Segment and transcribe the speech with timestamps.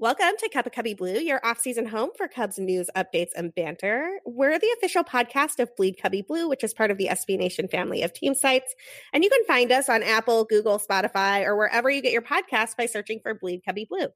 [0.00, 4.18] Welcome to Cup of Cubby Blue, your off-season home for Cubs news, updates, and banter.
[4.24, 7.68] We're the official podcast of Bleed Cubby Blue, which is part of the SB Nation
[7.68, 8.74] family of team sites.
[9.12, 12.74] And you can find us on Apple, Google, Spotify, or wherever you get your podcasts
[12.74, 14.06] by searching for Bleed Cubby Blue.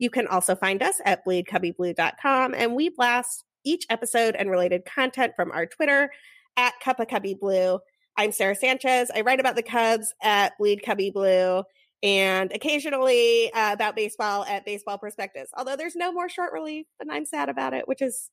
[0.00, 5.34] You can also find us at bleedcubbyblue.com, and we blast each episode and related content
[5.36, 6.10] from our Twitter
[6.56, 7.78] at Cup of Cubby Blue.
[8.16, 9.12] I'm Sara Sanchez.
[9.14, 11.62] I write about the Cubs at Bleed Cubby Blue
[12.02, 15.50] and occasionally uh, about baseball at Baseball Prospectus.
[15.56, 18.30] Although there's no more short relief, and I'm sad about it, which is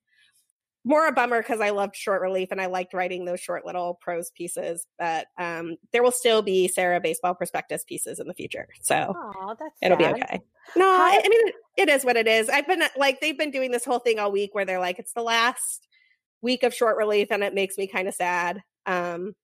[0.86, 3.96] more a bummer because I loved short relief and I liked writing those short little
[4.02, 4.88] prose pieces.
[4.98, 9.56] But um, there will still be Sara Baseball Prospectus pieces in the future, so Aw,
[9.60, 10.16] that's it'll sad.
[10.16, 10.42] be okay.
[10.76, 12.50] No, I, I mean it is what it is.
[12.50, 15.14] I've been like they've been doing this whole thing all week where they're like it's
[15.14, 15.88] the last
[16.42, 18.64] week of short relief and it makes me kind of sad.
[18.86, 19.36] Um,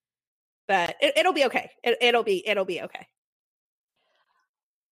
[0.67, 1.69] but it, it'll be okay.
[1.83, 3.07] It, it'll be it'll be okay.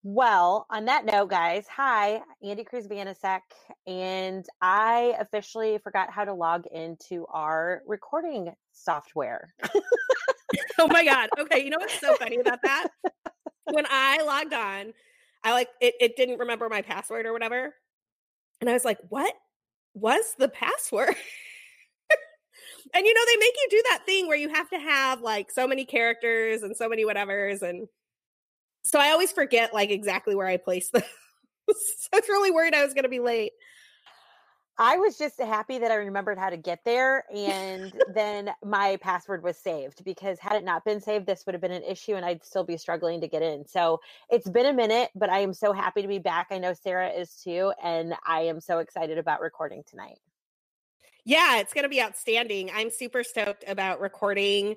[0.03, 3.41] Well, on that note, guys, hi, Andi Cruz Vanasek,
[3.85, 9.53] and I officially forgot how to log into our recording software.
[10.79, 11.29] oh my god.
[11.37, 12.87] Okay, you know what's so funny about that?
[13.65, 14.93] When I logged on,
[15.43, 17.75] I like it, it didn't remember my password or whatever.
[18.59, 19.33] And I was like, what
[19.93, 21.09] was the password?
[22.95, 25.51] and you know, they make you do that thing where you have to have like
[25.51, 27.61] so many characters and so many whatevers.
[27.61, 27.87] And
[28.83, 31.03] so I always forget like exactly where I placed them.
[31.69, 33.51] so I was really worried I was gonna be late.
[34.77, 39.43] I was just happy that I remembered how to get there, and then my password
[39.43, 42.25] was saved because had it not been saved, this would have been an issue, and
[42.25, 43.67] I'd still be struggling to get in.
[43.67, 46.47] So it's been a minute, but I am so happy to be back.
[46.49, 50.17] I know Sara is too, and I am so excited about recording tonight.
[51.25, 52.71] Yeah, it's going to be outstanding.
[52.73, 54.75] I'm super stoked about recording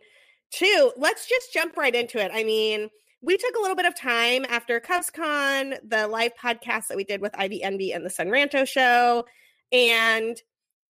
[0.50, 0.92] too.
[0.96, 2.30] Let's just jump right into it.
[2.34, 2.90] I mean,
[3.24, 7.22] we took a little bit of time after CubsCon, the live podcast that we did
[7.22, 9.24] with Ivy Envy and the Sun Ranto show,
[9.72, 10.36] and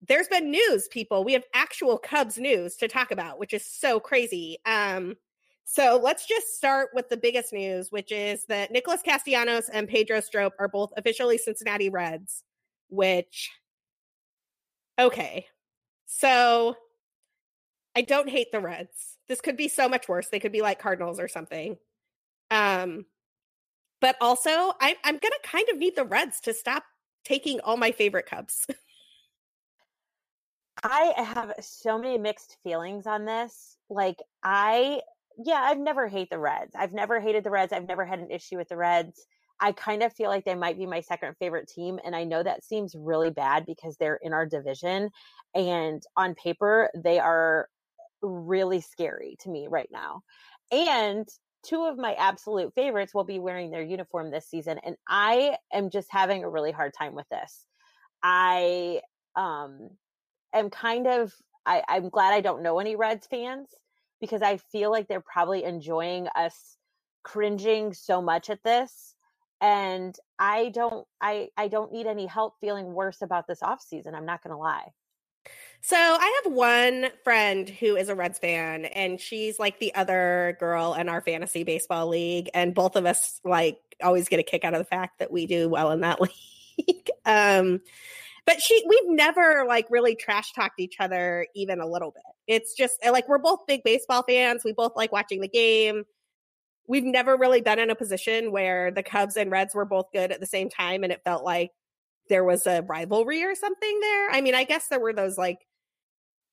[0.07, 1.25] there's been news, people.
[1.25, 4.59] We have actual Cubs news to talk about, which is so crazy.
[4.65, 5.17] Um,
[5.65, 10.21] so let's just start with the biggest news, which is that Nicholas Castellanos and Pedro
[10.21, 12.45] Strop are both officially Cincinnati Reds,
[12.89, 13.51] which
[14.99, 15.47] okay.
[16.07, 16.77] So
[17.95, 19.17] I don't hate the Reds.
[19.29, 20.29] This could be so much worse.
[20.29, 21.77] They could be like Cardinals or something.
[22.51, 23.07] Um,
[24.01, 24.51] but also
[24.81, 26.85] I, I'm gonna kind of need the Reds to stop
[27.25, 28.67] taking all my favorite Cubs.
[30.83, 33.77] I have so many mixed feelings on this.
[33.91, 35.01] Like, I,
[35.37, 36.75] yeah, I've never hate the Reds.
[36.75, 37.73] I've never hated the Reds.
[37.73, 39.27] I've never had an issue with the Reds.
[39.61, 41.99] I kind of feel like they might be my second favorite team.
[42.05, 45.11] And I know that seems really bad because they're in our division.
[45.55, 47.69] And on paper, they are
[48.23, 50.23] really scary to me right now.
[50.73, 51.29] And
[51.63, 54.79] two of my absolute favorites will be wearing their uniform this season.
[54.85, 57.67] And I am just having a really hard time with this.
[58.23, 59.01] I
[59.37, 59.91] um
[60.53, 61.33] am kind of
[61.67, 63.69] I, I'm glad I don't know any Reds fans
[64.21, 66.77] because I feel like they're probably enjoying us
[67.23, 69.15] cringing so much at this.
[69.61, 74.15] And I don't I I don't need any help feeling worse about this off season.
[74.15, 74.89] I'm not gonna lie.
[75.83, 80.57] So I have one friend who is a Reds fan, and she's like the other
[80.61, 84.65] girl in our fantasy baseball league, and both of us like always get a kick
[84.65, 86.21] out of the fact that we do well in that
[86.79, 87.11] league.
[87.25, 87.81] um,
[88.47, 92.23] but she, we've never like really trash talked each other even a little bit.
[92.47, 94.63] It's just eh, like we're both big baseball fans.
[94.65, 96.05] We both like watching the game.
[96.89, 100.33] We've never really been in a position where the Cubs and Reds were both good
[100.33, 101.71] at the same time, and it felt like
[102.31, 104.31] there was a rivalry or something there.
[104.31, 105.59] I mean, I guess there were those like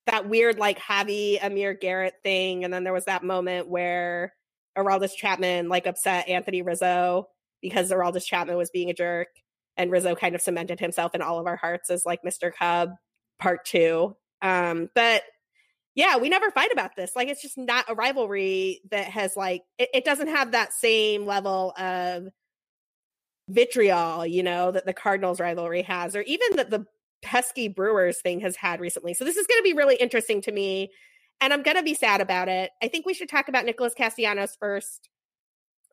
[0.08, 4.34] that weird like Javi Amir Garrett thing, and then there was that moment where
[4.78, 7.30] Aroldis Chapman like upset Anthony Rizzo
[7.62, 9.30] because Aroldis Chapman was being a jerk,
[9.78, 12.52] and Rizzo kind of cemented himself in all of our hearts as like Mr.
[12.54, 12.92] Cub
[13.40, 14.18] Part Two.
[14.42, 15.24] Um, but
[15.96, 17.16] yeah, we never fight about this.
[17.16, 21.26] Like it's just not a rivalry that has like it, it doesn't have that same
[21.26, 22.28] level of
[23.50, 26.86] vitriol, you know, that the Cardinals rivalry has, or even that the
[27.22, 29.14] pesky Brewers thing has had recently.
[29.14, 30.92] So this is going to be really interesting to me.
[31.40, 32.72] And I'm going to be sad about it.
[32.82, 35.10] I think we should talk about Nicholas Castellanos first.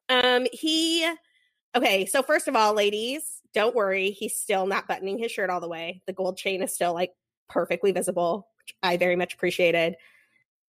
[0.09, 1.07] Um, he,
[1.75, 4.11] okay, so first of all, ladies, don't worry.
[4.11, 6.03] He's still not buttoning his shirt all the way.
[6.07, 7.13] The gold chain is still like
[7.49, 9.97] perfectly visible, which I very much appreciated.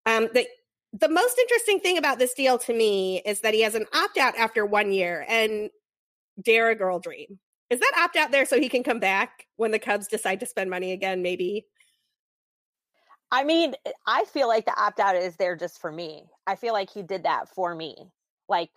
[0.06, 0.46] Um, the,
[0.94, 4.18] the most interesting thing about this deal to me is that he has an opt
[4.18, 5.26] out after one year.
[5.28, 5.70] And
[6.42, 7.40] dare a girl dream.
[7.70, 10.46] Is that opt out there so he can come back when the Cubs decide to
[10.46, 11.22] spend money again?
[11.22, 11.66] Maybe.
[13.32, 16.26] I mean, eh, I feel like the opt out is there just for me.
[16.46, 17.96] I feel like he did that for me.
[18.48, 18.70] Like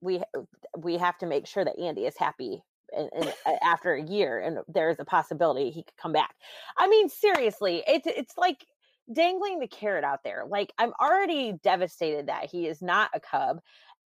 [0.00, 0.40] we eh,
[0.76, 2.62] we have to make sure that Andi is happy
[2.96, 6.34] in, in, eh, after a year, and there's a possibility he could come back.
[6.76, 8.66] I mean, seriously, it's it's like
[9.12, 10.44] dangling the carrot out there.
[10.48, 13.60] Like I'm already devastated that he is not a Cub,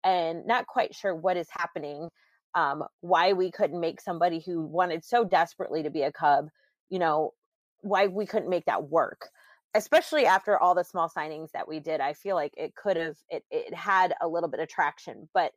[0.05, 2.11] and not quite sure what is happening.
[2.57, 6.49] Um, why we couldn't make somebody who wanted so desperately to be a Cub,
[6.89, 7.35] you know,
[7.83, 9.29] why we couldn't make that work.
[9.75, 13.17] Especially after all the small signings that we did i feel like it could have
[13.29, 15.53] it, it had a little bit of traction but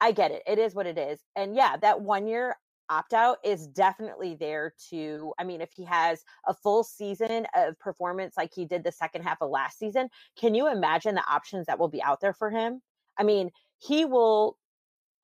[0.00, 2.54] i get it it is what it is and yeah that one year
[2.90, 7.78] opt out is definitely there to i mean if he has a full season of
[7.78, 10.08] performance like he did the second half of last season
[10.38, 12.80] can you imagine the options that will be out there for him?
[13.18, 14.57] I mean he will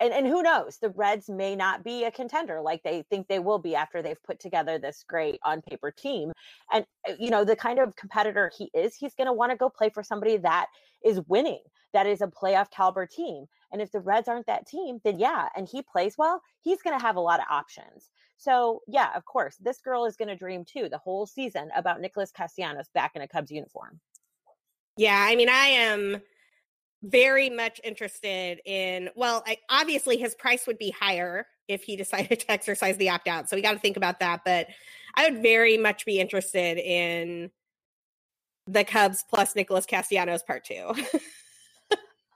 [0.05, 0.77] and, and who knows?
[0.77, 4.23] The reds may not be a contender like they think they will be after they've
[4.23, 6.33] put together this great on paper team
[6.73, 9.57] and uh, you know the kind of competitor he is he's going to want to
[9.57, 10.67] go play for somebody that
[11.03, 11.63] is winning
[11.95, 15.49] that is a playoff caliber team and if the reds aren't that team then yeah
[15.57, 18.11] and he plays well he's going to have a lot of options.
[18.37, 22.01] So yeah of course this girl is going to dream too the whole season about
[22.01, 24.01] nicholas castellanos back in a cubs uniform.
[24.99, 26.21] Yeah i mean i am
[27.05, 32.41] very much interested in well I, obviously his price would be higher if he decided
[32.41, 34.69] to exercise the opt out so we got to think about that but
[35.15, 37.51] i would very much be interested in
[38.67, 40.93] the cubs plus nicholas castellanos part two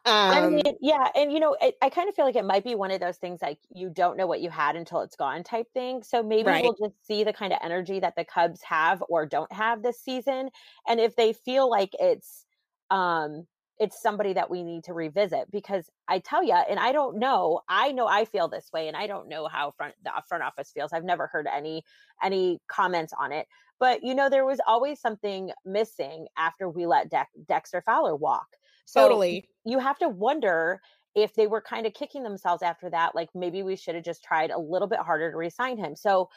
[0.09, 2.65] Um, I mean, yeah, and you know, it, I kind of feel like it might
[2.65, 5.43] be one of those things like you don't know what you had until it's gone
[5.43, 6.03] type thing.
[6.03, 6.65] So maybe right.
[6.65, 10.01] we'll just see the kind of energy that the Cubs have or don't have this
[10.01, 10.49] season,
[10.89, 12.47] and if they feel like it's
[12.91, 13.47] um
[13.79, 17.61] it's somebody that we need to revisit because I tell you, and I don't know,
[17.69, 20.43] I know I feel this way, and I don't know how front the uh, front
[20.43, 20.93] office feels.
[20.93, 21.85] I've never heard any
[22.23, 23.47] any comments on it,
[23.79, 28.49] but you know, there was always something missing after we let De- Dexter Fowler walk.
[28.85, 30.81] So totally, you have to wonder
[31.15, 34.23] if they were kind of kicking themselves after that, like maybe we should have just
[34.23, 35.97] tried a little bit harder to resign him.
[35.97, 36.29] So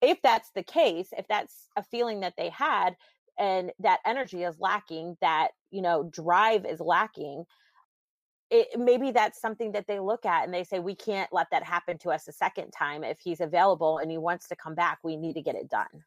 [0.00, 2.96] if that's the case, if that's a feeling that they had,
[3.38, 7.44] and that energy is lacking that you know drive is lacking
[8.52, 11.62] it, maybe that's something that they look at and they say we can't let that
[11.62, 14.98] happen to us a second time if he's available and he wants to come back
[15.04, 16.04] we need to get it done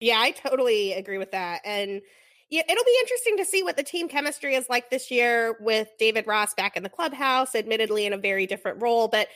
[0.00, 2.02] yeah i totally agree with that and
[2.48, 5.88] yeah, it'll be interesting to see what the team chemistry is like this year with
[5.98, 9.08] David Ross back in the clubhouse, admittedly in a very different role.
[9.08, 9.28] But,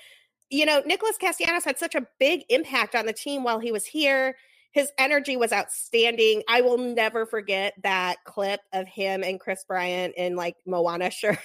[0.49, 3.85] you know, Nicholas Castellanos had such a big impact on the team while he was
[3.85, 4.37] here
[4.73, 6.43] his energy was outstanding.
[6.49, 11.41] I will never forget that clip of him and Kris Bryant in like Moana shirts.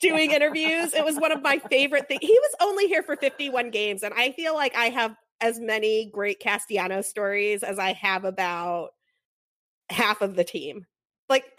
[0.00, 0.94] doing interviews.
[0.94, 2.20] It was one of my favorite things.
[2.22, 6.10] He was only here for 51 games, and I feel like I have as many
[6.12, 8.90] great Castellano stories as I have about
[9.90, 10.86] half of the team.
[11.28, 11.44] Like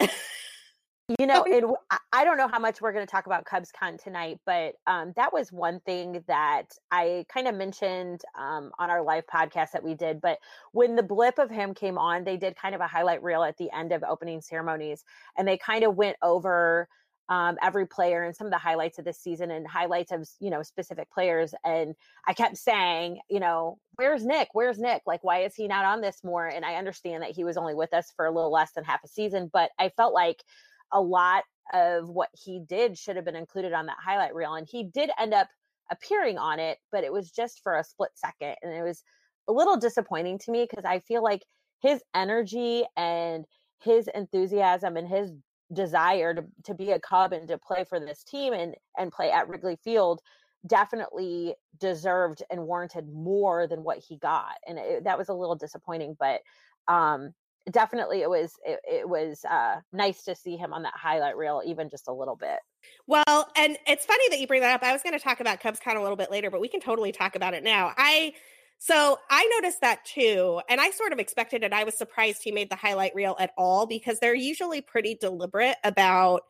[1.18, 1.64] You know, it,
[2.12, 5.12] I don't know how much we're going to talk about Cubs con tonight, but um,
[5.16, 9.82] that was one thing that I kind of mentioned um, on our live podcast that
[9.82, 10.20] we did.
[10.20, 10.38] But
[10.70, 13.56] when the blip of him came on, they did kind of a highlight reel at
[13.56, 15.02] the end of opening ceremonies,
[15.36, 16.88] and they kind of went over
[17.28, 20.50] um, every player and some of the highlights of this season and highlights of you
[20.50, 21.54] know specific players.
[21.64, 21.96] And
[22.28, 24.50] I kept saying, you know, where's Nick?
[24.52, 25.02] Where's Nick?
[25.06, 26.46] Like, why is he not on this more?
[26.46, 29.02] And I understand that he was only with us for a little less than half
[29.04, 30.44] a season, but I felt like
[30.92, 34.54] a lot of what he did should have been included on that highlight reel.
[34.54, 35.48] And he did end up
[35.90, 38.56] appearing on it, but it was just for a split second.
[38.62, 39.02] And it was
[39.48, 41.42] a little disappointing to me because I feel like
[41.80, 43.44] his energy and
[43.82, 45.32] his enthusiasm and his
[45.72, 49.30] desire to, to be a cub and to play for this team and and play
[49.30, 50.20] at Wrigley Field
[50.66, 55.54] definitely deserved and warranted more than what he got and it, that was a little
[55.54, 56.40] disappointing but
[56.88, 57.32] um
[57.70, 61.62] definitely it was it, it was uh nice to see him on that highlight reel
[61.64, 62.58] even just a little bit.
[63.06, 65.60] Well and it's funny that you bring that up i was going to talk about
[65.60, 67.92] cubs of a little bit later but we can totally talk about it now.
[67.96, 68.32] I
[68.78, 72.50] so i noticed that too and i sort of expected it i was surprised he
[72.50, 76.42] made the highlight reel at all because they're usually pretty deliberate about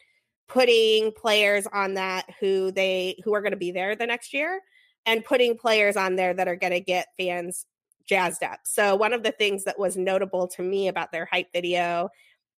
[0.48, 4.60] putting players on that who they who are going to be there the next year
[5.06, 7.66] and putting players on there that are going to get fans
[8.10, 8.58] jazzed up.
[8.64, 12.10] So one of the things that was notable to me about their hype video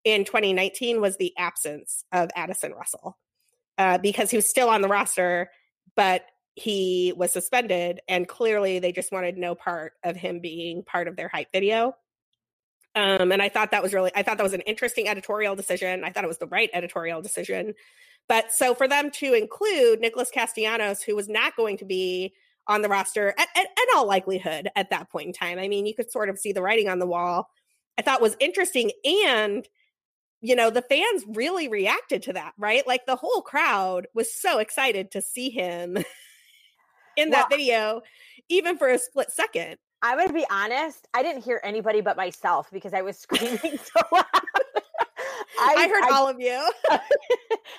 [0.03, 3.19] in 2019 was the absence of Addison Russell
[3.77, 5.51] uh, because he was still on the roster,
[5.95, 11.07] but he was suspended, and clearly they just wanted no part of him being part
[11.07, 11.95] of their hype video.
[12.95, 16.03] Um, and I thought that was really, I thought that was an interesting editorial decision.
[16.03, 17.75] I thought it was the right editorial decision.
[18.29, 22.35] But so for them to include Nicholas Castellanos, who was not going to be
[22.67, 25.59] on the roster at, at, at, all likelihood at that point in time.
[25.59, 27.51] I mean, you could sort of see the writing on the wall.
[27.99, 28.93] I thought was interesting.
[29.05, 29.67] And,
[30.41, 32.87] you know, the fans really reacted to that, right?
[32.87, 35.97] Like the whole crowd was so excited to see him
[37.17, 38.03] in that well, video,
[38.49, 39.77] even for a split second.
[40.03, 41.07] I'm going to be honest.
[41.15, 44.25] I didn't hear anybody but myself because I was screaming so loud.
[45.63, 46.71] I, I, heard I, all of you.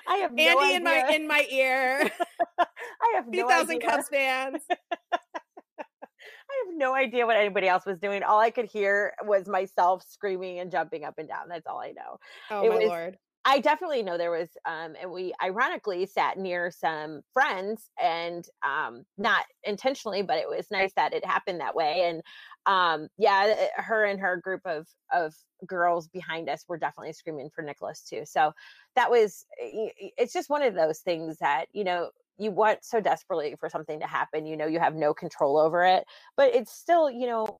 [0.08, 2.10] I have Andi no in my in my ear.
[2.60, 4.64] I have no 2000 Cubs fans.
[4.72, 8.24] I have no idea what anybody else was doing.
[8.24, 11.50] All I could hear was myself screaming and jumping up and down.
[11.50, 12.18] That's all I know.
[12.52, 13.18] Oh it my was, lord.
[13.46, 19.04] I definitely know there was, um, and we ironically sat near some friends, and um,
[19.18, 22.06] not intentionally, but it was nice that it happened that way.
[22.06, 22.22] And
[22.66, 27.50] um, yeah, eh, her and her group of of girls behind us were definitely screaming
[27.54, 28.24] for Nicholas too.
[28.26, 28.54] So
[28.96, 33.00] that was, eh, it's just one of those things that you know you want so
[33.00, 34.46] desperately for something to happen.
[34.46, 36.06] You know, you have no control over it,
[36.38, 37.60] but it's still, you know,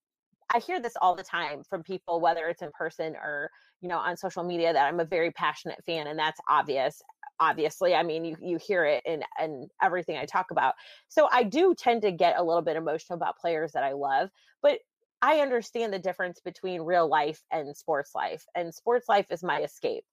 [0.54, 3.50] I hear this all the time from people, whether it's in person or
[3.84, 7.02] you know on social media that i'm a very passionate fan and that's obvious
[7.40, 10.74] obviously i mean you you hear it in and everything i talk about
[11.10, 14.30] so i do tend to get a little bit emotional about players that i love
[14.62, 14.80] but
[15.24, 19.62] i understand the difference between real life and sports life and sports life is my
[19.62, 20.04] escape.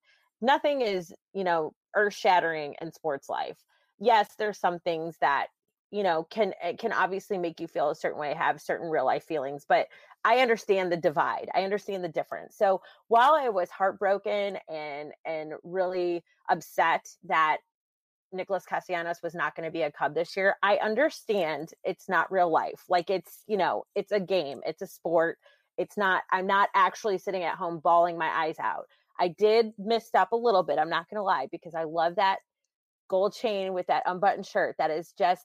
[0.41, 3.59] Nothing is you know earth shattering in sports life.
[3.99, 5.49] Yes there's some things that
[5.91, 9.05] you know can eh, can obviously make you feel a certain way have certain real
[9.05, 9.89] life feelings but
[10.25, 11.49] i understand the divide.
[11.55, 12.57] I understand the difference.
[12.57, 17.59] So while i was heartbroken and and really upset that
[18.33, 20.57] Nicholas Castellanos was not going to be a Cub this year.
[20.63, 22.85] I understand it's not real life.
[22.89, 25.39] Like it's, you know, it's a game, it's a sport.
[25.77, 28.85] It's not, I'm not actually sitting at home bawling my eyes out.
[29.19, 30.79] I did missed up a little bit.
[30.79, 32.39] I'm not going to lie because I love that
[33.09, 34.77] gold chain with that unbuttoned shirt.
[34.79, 35.45] That is just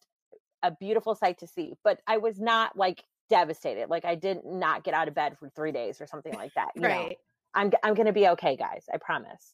[0.64, 1.74] a beautiful sight to see.
[1.84, 3.90] But I was not like devastated.
[3.90, 6.70] Like I did not get out of bed for three days or something like that.
[6.76, 7.10] You right.
[7.10, 7.16] Know?
[7.54, 8.86] I'm I'm gonna be okay, guys.
[8.94, 9.54] I promise.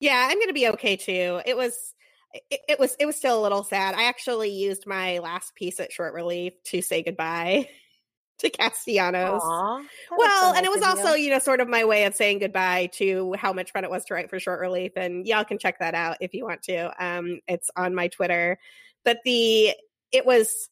[0.00, 1.40] Yeah, I'm gonna be okay too.
[1.46, 1.94] It was
[2.32, 3.94] it, it was it was still a little sad.
[3.94, 7.68] I actually used my last piece at short relief to say goodbye
[8.38, 9.42] to Castellanos.
[9.42, 9.84] Aww,
[10.16, 13.34] well, and it was also, you know, sort of my way of saying goodbye to
[13.34, 14.92] how much fun it was to write for Short Relief.
[14.96, 17.04] And y'all can check that out if you want to.
[17.04, 18.58] Um, it's on my Twitter.
[19.04, 19.74] But the
[20.12, 20.68] it was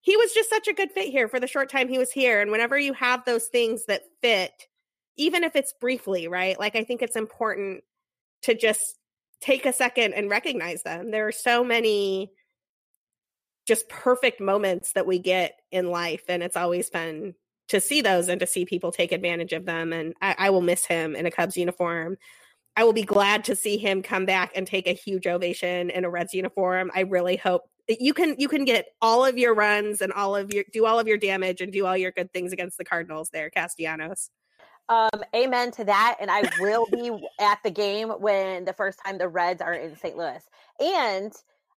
[0.00, 2.40] he was just such a good fit here for the short time he was here.
[2.40, 4.52] And whenever you have those things that fit,
[5.16, 6.58] even if it's briefly, right?
[6.58, 7.84] Like I think it's important
[8.42, 8.98] to just
[9.44, 11.10] take a second and recognize them.
[11.10, 12.32] There are so many
[13.66, 17.34] just perfect moments that we get in life, and it's always fun
[17.68, 19.92] to see those and to see people take advantage of them.
[19.92, 22.16] And I, I will miss him in a Cubs uniform.
[22.76, 26.04] I will be glad to see him come back and take a huge ovation in
[26.04, 26.90] a Reds uniform.
[26.94, 30.52] I really hope you can you can get all of your runs and all of
[30.54, 33.28] your do all of your damage and do all your good things against the Cardinals
[33.30, 34.30] there, Castellanos.
[34.88, 36.16] Um, amen to that.
[36.20, 37.10] And I will be
[37.40, 40.16] at the game when the first time the Reds are in St.
[40.16, 40.42] Louis.
[40.80, 41.32] And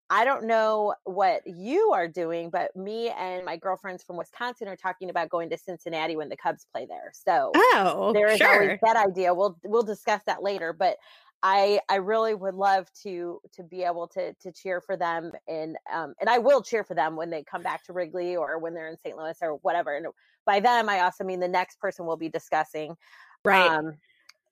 [0.08, 4.76] I don't know what you are doing, but me and my girlfriends from Wisconsin are
[4.76, 7.10] talking about going to Cincinnati when the Cubs play there.
[7.12, 8.62] So oh, there is sure.
[8.62, 9.34] always that idea.
[9.34, 10.72] We'll we'll discuss that later.
[10.72, 10.96] But
[11.42, 15.76] I I really would love to to be able to to cheer for them and
[15.92, 18.74] um and I will cheer for them when they come back to Wrigley or when
[18.74, 19.16] they're in St.
[19.16, 19.96] Louis or whatever.
[19.96, 20.06] And
[20.46, 22.96] by them, I also mean the next person we'll be discussing,
[23.44, 23.70] right?
[23.70, 23.94] Um,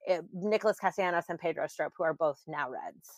[0.06, 3.08] it, eh, Nicholas Castellanos and Pedro Strop, who are both now Reds.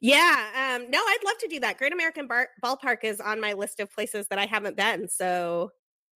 [0.00, 1.78] Yeah, um, no, I'd love to do that.
[1.78, 5.70] Great American Bar- Ballpark is on my list of places that I haven't been, so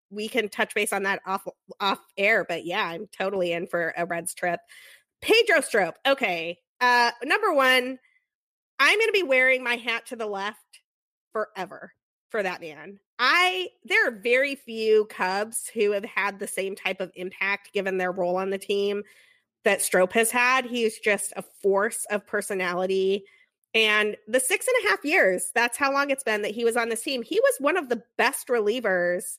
[0.10, 1.46] we can touch base on that off
[1.80, 2.46] off air.
[2.48, 4.60] But yeah, I'm totally in for a Reds trip.
[5.22, 5.98] Pedro Strop.
[6.06, 6.60] Okay.
[6.80, 8.00] Uh, number one,
[8.80, 10.58] I'm going to be wearing my hat to the left
[11.32, 11.94] forever
[12.30, 13.00] for that man.
[13.26, 17.98] I there are very few Cubs who have had the same type of impact given
[17.98, 19.02] their role on the team
[19.64, 20.66] that Strop has had.
[20.66, 23.24] He's just a force of personality.
[23.74, 26.76] And the six and a half years, that's how long it's been that he was
[26.76, 27.24] on this team.
[27.24, 29.38] He was one of the best relievers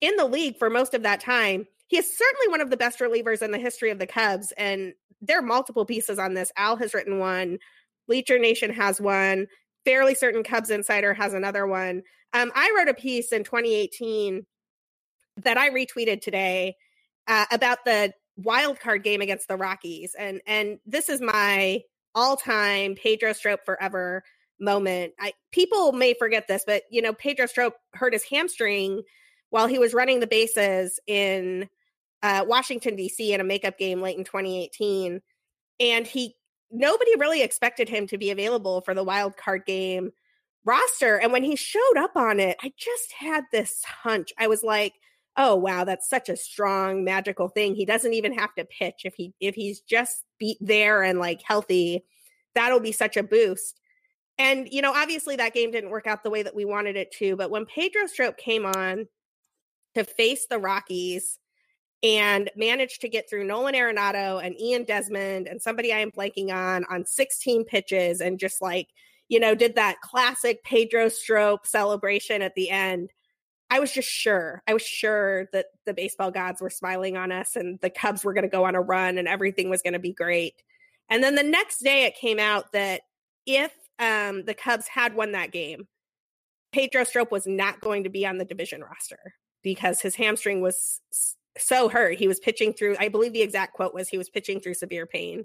[0.00, 1.66] in the league for most of that time.
[1.88, 4.50] He is certainly one of the best relievers in the history of the Cubs.
[4.56, 6.52] And there are multiple pieces on this.
[6.56, 7.58] Al has written one,
[8.06, 9.46] Bleacher Nation has one,
[9.84, 12.02] fairly certain Cubs Insider has another one.
[12.32, 14.46] Um, I wrote a piece in 2018
[15.42, 16.76] that I retweeted today
[17.26, 21.82] uh, about the wild card game against the Rockies, and and this is my
[22.14, 24.22] all time Pedro Strop forever
[24.58, 25.14] moment.
[25.18, 29.02] I people may forget this, but you know Pedro Strop hurt his hamstring
[29.50, 31.68] while he was running the bases in
[32.22, 33.32] uh, Washington D.C.
[33.32, 35.20] in a makeup game late in 2018,
[35.80, 36.36] and he
[36.70, 40.12] nobody really expected him to be available for the wild card game
[40.64, 41.16] roster.
[41.16, 44.32] And when he showed up on it, I just had this hunch.
[44.38, 44.94] I was like,
[45.36, 47.74] oh wow, that's such a strong magical thing.
[47.74, 51.42] He doesn't even have to pitch if he if he's just be there and like
[51.42, 52.04] healthy,
[52.54, 53.80] that'll be such a boost.
[54.38, 57.12] And, you know, obviously that game didn't work out the way that we wanted it
[57.18, 57.36] to.
[57.36, 59.06] But when Pedro Strop came on
[59.94, 61.38] to face the Rockies
[62.02, 66.50] and managed to get through Nolan Arenado and Ian Desmond and somebody I am blanking
[66.50, 68.88] on on 16 pitches and just like,
[69.30, 73.10] you know, did that classic Pedro Strop celebration at the end.
[73.70, 74.60] I was just sure.
[74.66, 78.34] I was sure that the baseball gods were smiling on us and the Cubs were
[78.34, 80.54] going to go on a run and everything was going to be great.
[81.08, 83.02] And then the next day it came out that
[83.46, 85.86] if um, the Cubs had won that game,
[86.72, 91.00] Pedro Strop was not going to be on the division roster because his hamstring was
[91.56, 92.18] so hurt.
[92.18, 95.06] He was pitching through, I believe the exact quote was he was pitching through severe
[95.06, 95.44] pain.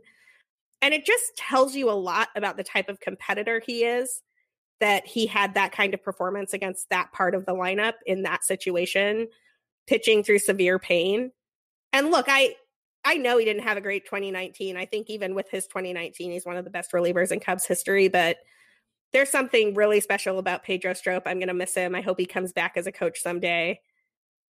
[0.81, 4.21] And it just tells you a lot about the type of competitor he is
[4.81, 8.43] that he had that kind of performance against that part of the lineup in that
[8.43, 9.27] situation,
[9.87, 11.31] pitching through severe pain.
[11.93, 12.55] And look, I
[13.05, 14.75] I know he didn't have a great 2019.
[14.75, 18.07] I think even with his 2019, he's one of the best relievers in Cubs history,
[18.07, 18.37] but
[19.13, 21.23] there's something really special about Pedro Strop.
[21.25, 21.93] I'm going to miss him.
[21.93, 23.79] I hope he comes back as a coach someday.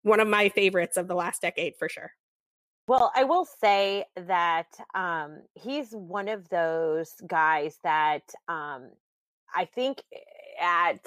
[0.04, 2.12] One of my favorites of the last decade for sure.
[2.88, 8.92] Well, I will say that um, he's one of those guys that um,
[9.56, 10.20] I think eh,
[10.64, 11.00] at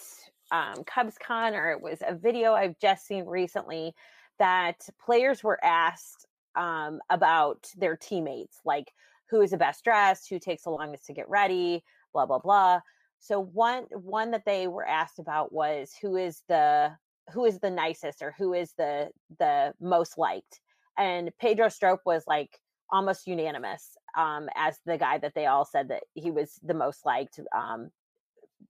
[0.51, 3.95] um, CubsCon or it was a video I've just seen recently
[4.41, 8.93] that players were asked um, about their teammates, like
[9.31, 12.81] who is the best dressed, who takes the longest to get ready, blah blah blah.
[13.21, 16.91] So one one that they were asked about was who is the
[17.33, 20.61] who is the nicest or who is the the most liked,
[20.99, 22.59] and Pedro Strop was like
[22.91, 27.07] almost unanimous um, as the guy that they all said that he was the most
[27.07, 27.41] liked.
[27.57, 27.91] Um,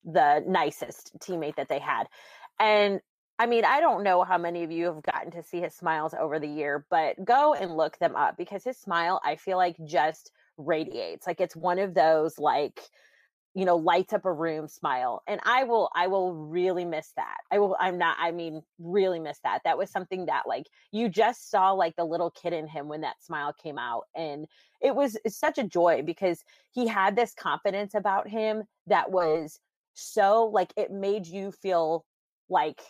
[0.04, 2.06] the nicest teammate that they had.
[2.58, 3.00] And
[3.38, 6.12] I mean, I don't know how many of you have gotten to see his smiles
[6.18, 9.76] over the year, but go and look them up because his smile, I feel like
[9.84, 11.26] just radiates.
[11.26, 12.80] Like it's one of those like
[13.58, 17.38] you know lights up a room smile and i will i will really miss that.
[17.50, 19.62] I will i'm not i mean really miss that.
[19.64, 23.00] That was something that like you just saw like the little kid in him when
[23.00, 24.46] that smile came out and
[24.80, 29.58] it was such a joy because he had this confidence about him that was
[29.94, 32.04] so like it made you feel
[32.48, 32.80] like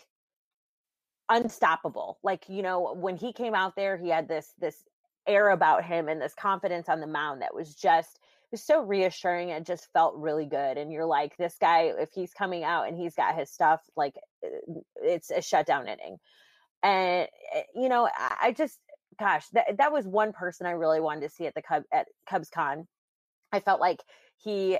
[1.29, 2.19] unstoppable.
[2.21, 4.83] Like you know when he came out there he had this this
[5.25, 8.19] air about him and this confidence on the mound that was just
[8.51, 12.33] was so reassuring it just felt really good and you're like this guy if he's
[12.33, 16.17] coming out and he's got his stuff like uh, it's a shutdown inning
[16.83, 18.09] and eh, you know
[18.41, 18.79] i just
[19.19, 22.07] gosh that, that was one person i really wanted to see at the cub at
[22.27, 22.87] cubs con.
[23.51, 24.01] I felt like
[24.37, 24.77] he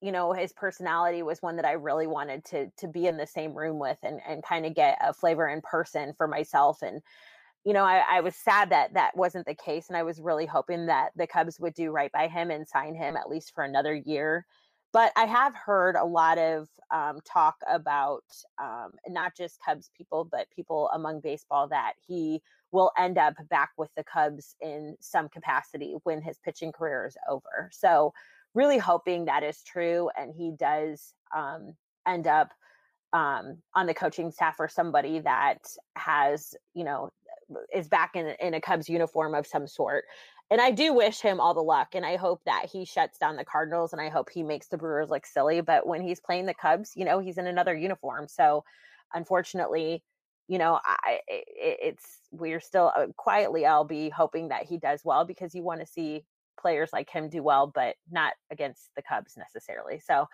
[0.00, 3.26] you know his personality was one that i really wanted to to be in the
[3.26, 7.02] same room with and and kind of get a flavor in person for myself and
[7.64, 10.46] you know I, I was sad that that wasn't the case and i was really
[10.46, 13.64] hoping that the cubs would do right by him and sign him at least for
[13.64, 14.46] another year.
[14.92, 18.24] But i have heard a lot of um, talk about
[18.60, 22.42] um, not just cubs people but people among baseball that he
[22.72, 27.16] will end up back with the cubs in some capacity when his pitching career is
[27.28, 27.68] over.
[27.72, 28.12] So
[28.54, 31.74] really hoping that is true and he does um,
[32.06, 32.50] end up
[33.12, 35.58] um, on the coaching staff or somebody that
[35.96, 37.10] has, you know,
[37.74, 40.04] is back in, in a Cubs uniform of some sort.
[40.50, 41.94] And I do wish him all the luck.
[41.94, 44.78] And I hope that he shuts down the Cardinals and I hope he makes the
[44.78, 45.60] Brewers look silly.
[45.60, 48.26] But when he's playing the Cubs, you know, he's in another uniform.
[48.28, 48.64] So
[49.14, 50.02] unfortunately,
[50.48, 55.02] you know, I, it, it's, we're still uh, quietly, I'll be hoping that he does
[55.04, 56.24] well because you want to see
[56.60, 60.00] players like him do well, but not against the Cubs necessarily.
[60.00, 60.26] So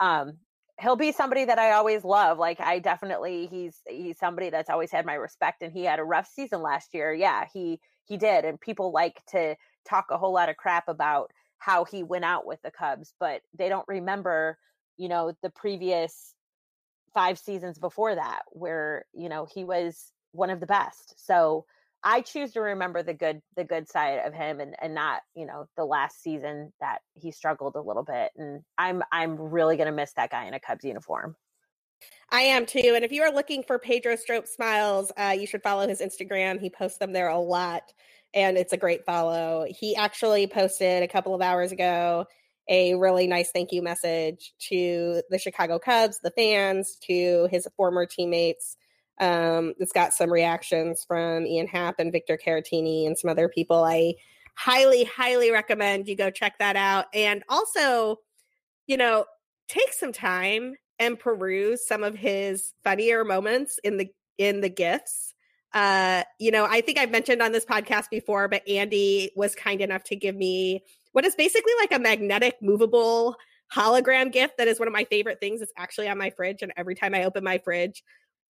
[0.00, 0.38] um,
[0.80, 2.38] he'll be somebody that I always love.
[2.38, 6.04] Like I definitely he's he's somebody that's always had my respect and he had a
[6.04, 7.12] rough season last year.
[7.12, 9.56] Yeah, he he did and people like to
[9.88, 13.42] talk a whole lot of crap about how he went out with the Cubs, but
[13.56, 14.58] they don't remember,
[14.96, 16.34] you know, the previous
[17.12, 21.14] 5 seasons before that where, you know, he was one of the best.
[21.26, 21.66] So
[22.02, 25.46] I choose to remember the good the good side of him and and not, you
[25.46, 28.30] know, the last season that he struggled a little bit.
[28.36, 31.36] And I'm I'm really gonna miss that guy in a Cubs uniform.
[32.30, 32.92] I am too.
[32.94, 36.60] And if you are looking for Pedro Strop smiles, uh, you should follow his Instagram.
[36.60, 37.82] He posts them there a lot,
[38.32, 39.66] and it's a great follow.
[39.68, 42.26] He actually posted a couple of hours ago
[42.68, 48.06] a really nice thank you message to the Chicago Cubs, the fans, to his former
[48.06, 48.76] teammates,
[49.20, 53.84] um, it's got some reactions from Ian Happ and Victor Caratini and some other people.
[53.84, 54.14] I
[54.56, 57.06] highly, highly recommend you go check that out.
[57.14, 58.16] And also,
[58.86, 59.26] you know,
[59.68, 65.34] take some time and peruse some of his funnier moments in the in the gifts.
[65.72, 69.80] Uh, you know, I think I've mentioned on this podcast before, but Andi was kind
[69.80, 73.36] enough to give me what is basically like a magnetic movable
[73.74, 75.60] hologram gift that is one of my favorite things.
[75.60, 76.62] It's actually on my fridge.
[76.62, 78.02] And every time I open my fridge,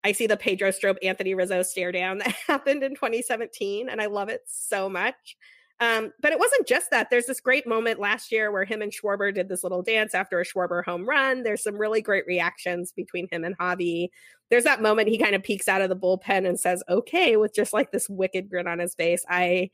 [0.04, 3.90] I see the Pedro Strop Anthony Rizzo stare down that happened in 2017.
[3.90, 5.38] And I love it so much.
[5.82, 7.10] Um, but it wasn't just that.
[7.10, 10.40] There's this great moment last year where him and Schwarber did this little dance after
[10.40, 11.44] a Schwarber home run.
[11.44, 14.10] There's some really great reactions between him and Javi.
[14.50, 17.56] There's that moment he kind of peeks out of the bullpen and says, okay, with
[17.56, 19.24] just like this wicked grin on his face.
[19.30, 19.70] I,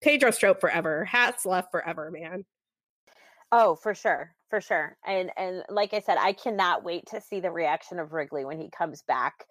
[0.00, 1.04] Pedro Strop forever.
[1.04, 2.44] Hats left forever, man.
[3.50, 4.96] Oh, for sure, for sure.
[5.06, 8.60] And and like I said, I cannot wait to see the reaction of Wrigley when
[8.60, 9.46] he comes back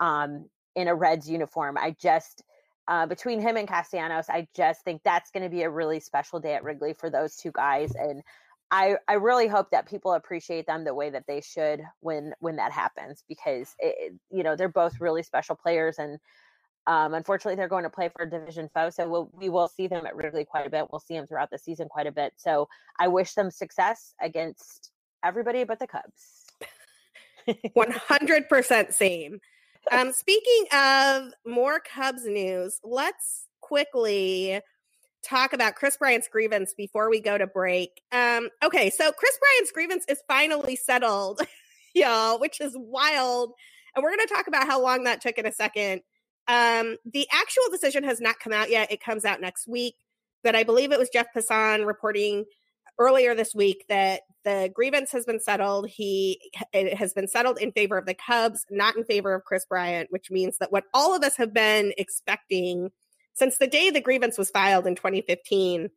[0.00, 1.78] um, in a Reds uniform.
[1.78, 2.42] I just
[2.88, 6.40] uh, between him and Castellanos, I just think that's going to be a really special
[6.40, 8.22] day at Wrigley for those two guys, and
[8.70, 12.56] I I really hope that people appreciate them the way that they should when when
[12.56, 16.18] that happens because it, you know they're both really special players and
[16.88, 19.88] um, unfortunately, they're going to play for a division foe, so we'll, we will see
[19.88, 20.86] them at Wrigley quite a bit.
[20.90, 22.32] We'll see them throughout the season quite a bit.
[22.38, 22.66] So
[22.98, 24.90] I wish them success against
[25.22, 26.46] everybody but the Cubs.
[27.76, 29.38] 100% same.
[29.92, 34.58] Um, speaking of more Cubs news, let's quickly
[35.22, 38.00] talk about Kris Bryant's grievance before we go to break.
[38.12, 41.42] Um, okay, so Kris Bryant's grievance is finally settled,
[41.94, 43.52] y'all, which is wild.
[43.94, 46.00] And we're going to talk about how long that took in a second.
[46.48, 48.90] Um, the actual decision has not come out yet.
[48.90, 49.94] It comes out next week.
[50.42, 52.46] But I believe it was Jeff Passan reporting
[52.98, 55.88] earlier this week that the grievance has been settled.
[55.88, 56.40] He
[56.72, 60.08] it has been settled in favor of the Cubs, not in favor of Kris Bryant,
[60.10, 62.90] which means that what all of us have been expecting
[63.34, 65.90] since the day the grievance was filed in 2015,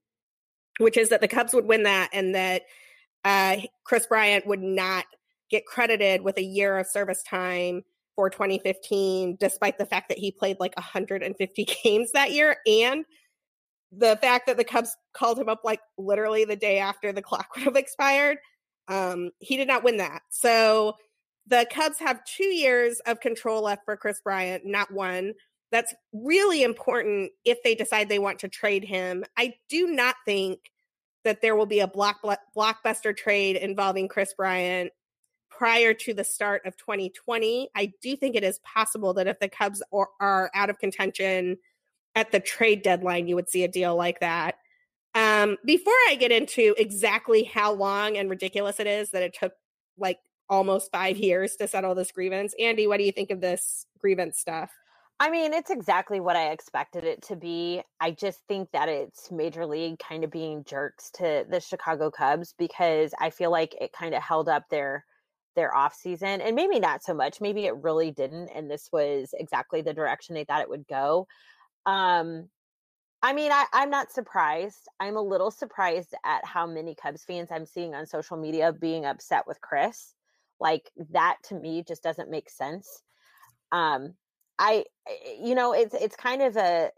[0.80, 2.64] which is that the Cubs would win that and that
[3.24, 5.06] uh, Kris Bryant would not
[5.50, 7.84] get credited with a year of service time
[8.22, 12.58] for 2015, despite the fact that he played like 150 games that year.
[12.68, 13.04] And
[13.92, 17.48] the fact that the Cubs called him up like literally the day after the clock
[17.56, 18.38] would have expired.
[18.88, 20.22] Um, he did not win that.
[20.30, 20.98] So
[21.48, 25.34] the Cubs have two years of control left for Kris Bryant, not one.
[25.72, 29.26] That's really important if they decide they want to trade him.
[29.36, 30.60] I do not think
[31.24, 32.18] that there will be a block
[32.56, 34.92] blockbuster trade involving Kris Bryant
[35.62, 37.70] prior to the start of 2020.
[37.76, 41.58] I do think it is possible that if the Cubs are, are out of contention
[42.16, 44.56] at the trade deadline, you would see a deal like that.
[45.14, 49.54] Um, before I get into exactly how long and ridiculous it is that it took
[50.00, 50.18] like
[50.50, 54.40] almost five years to settle this grievance, Andi, what do you think of this grievance
[54.40, 54.72] stuff?
[55.20, 57.84] I mean, it's exactly what I expected it to be.
[58.00, 62.56] I just think that it's Major League kind of being jerks to the Chicago Cubs
[62.58, 65.06] because I feel like it kind of held up their
[65.56, 69.34] their off season and maybe not so much maybe it really didn't and this was
[69.38, 71.28] exactly the direction they thought it would go.
[71.86, 72.50] Um
[73.24, 74.88] i mean I, i'm not surprised.
[75.00, 79.06] I'm a little surprised at how many cubs fans i'm seeing on social media being
[79.06, 80.14] upset with kris.
[80.60, 83.04] Like that to me just doesn't make sense.
[83.72, 84.16] Um
[84.60, 86.92] i eh, you know it's it's kind of a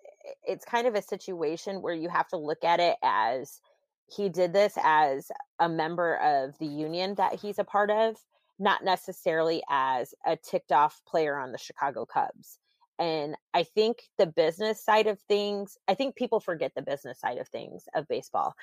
[0.48, 3.60] it's kind of a situation where you have to look at it as
[4.08, 8.16] he did this as a member of the union that he's a part of
[8.60, 12.60] not necessarily as a ticked off player on the Chicago Cubs.
[13.00, 17.40] And I think the business side of things, I think people forget the business side
[17.40, 18.54] of things of baseball.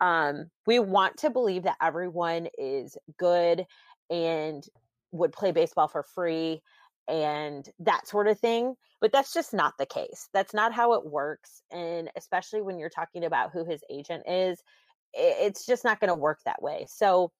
[0.00, 3.64] Um, we want to believe that everyone is good
[4.10, 4.64] and
[5.12, 6.62] would play baseball for free
[7.08, 8.74] and that sort of thing.
[9.00, 10.28] But that's just not the case.
[10.34, 11.62] That's not how it works.
[11.70, 14.58] And especially when you're talking about who his agent is,
[15.14, 16.86] it's just not going to work that way.
[16.88, 17.30] So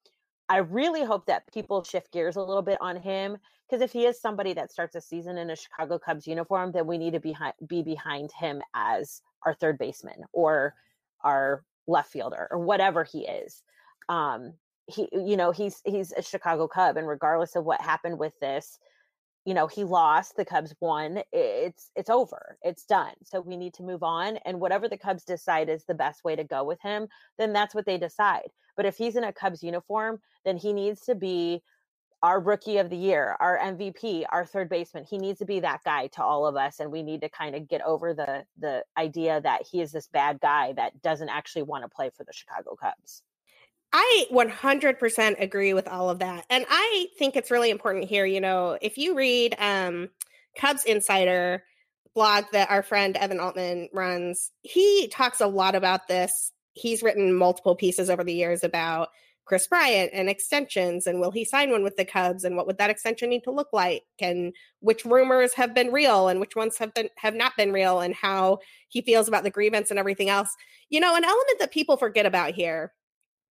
[0.49, 3.37] I really hope that people shift gears a little bit on him
[3.69, 6.87] because if he is somebody that starts a season in a Chicago Cubs uniform, then
[6.87, 10.75] we need to be, be behind him as our third baseman or
[11.23, 13.63] our left fielder or whatever he is.
[14.09, 14.55] Um,
[14.87, 18.79] he, you know, he's he's a Chicago Cub, and regardless of what happened with this,
[19.47, 23.73] you know he lost the cubs won it's it's over it's done so we need
[23.73, 26.81] to move on and whatever the cubs decide is the best way to go with
[26.83, 27.07] him
[27.39, 31.01] then that's what they decide but if he's in a cubs uniform then he needs
[31.01, 31.63] to be
[32.23, 35.81] our rookie of the year our mvp our third baseman he needs to be that
[35.85, 38.83] guy to all of us and we need to kind of get over the the
[38.99, 42.33] idea that he is this bad guy that doesn't actually want to play for the
[42.33, 43.23] chicago cubs
[43.99, 46.45] I 100% agree with all of that.
[46.51, 50.11] And I think it's really important here, you know, if you read um
[50.59, 51.65] Cubs Insider
[52.15, 56.53] blog that our friend Evan Altman runs, he talks a lot about this.
[56.75, 59.09] He's written multiple pieces over the years about
[59.47, 62.77] Kris Bryant and extensions and will he sign one with the Cubs and what would
[62.77, 66.77] that extension need to look like and which rumors have been real and which ones
[66.77, 70.29] have been have not been real and how he feels about the grievance and everything
[70.29, 70.55] else.
[70.91, 72.93] You know, an element that people forget about here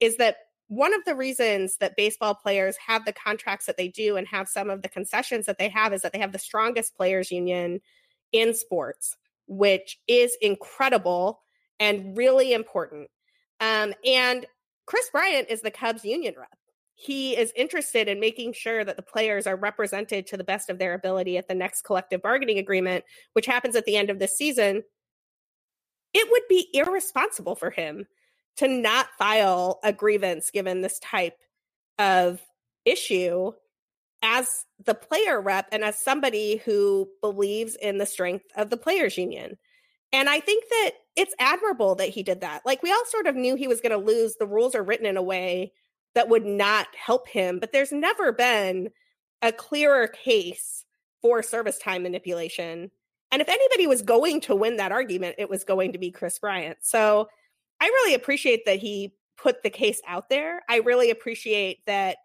[0.04, 0.36] is that
[0.68, 4.50] one of the reasons that baseball players have the contracts that they do and have
[4.50, 7.80] some of the concessions that they have is that they have the strongest players union
[8.34, 9.16] in sports,
[9.48, 11.42] which is incredible
[11.80, 13.10] and really important.
[13.62, 14.46] Um, and
[14.86, 16.50] Kris Bryant is the Cubs union rep.
[16.96, 20.80] He is interested in making sure that the players are represented to the best of
[20.80, 24.38] their ability at the next collective bargaining agreement, which happens at the end of this
[24.38, 24.84] season.
[26.14, 28.06] It would be irresponsible for him
[28.58, 31.38] to not file a grievance given this type
[32.00, 32.42] of
[32.86, 33.52] issue
[34.22, 39.18] as the player rep and as somebody who believes in the strength of the players
[39.18, 39.58] union.
[40.12, 42.62] And I think that it's admirable that he did that.
[42.66, 44.36] Like we all sort of knew he was going to lose.
[44.36, 45.74] The rules are written in a way
[46.16, 48.90] that would not help him, but there's never been
[49.42, 50.86] a clearer case
[51.22, 52.92] for service time manipulation.
[53.32, 56.38] And if anybody was going to win that argument, it was going to be Kris
[56.38, 56.78] Bryant.
[56.82, 57.28] So
[57.84, 60.62] I really appreciate that he put the case out there.
[60.70, 62.16] I really appreciate that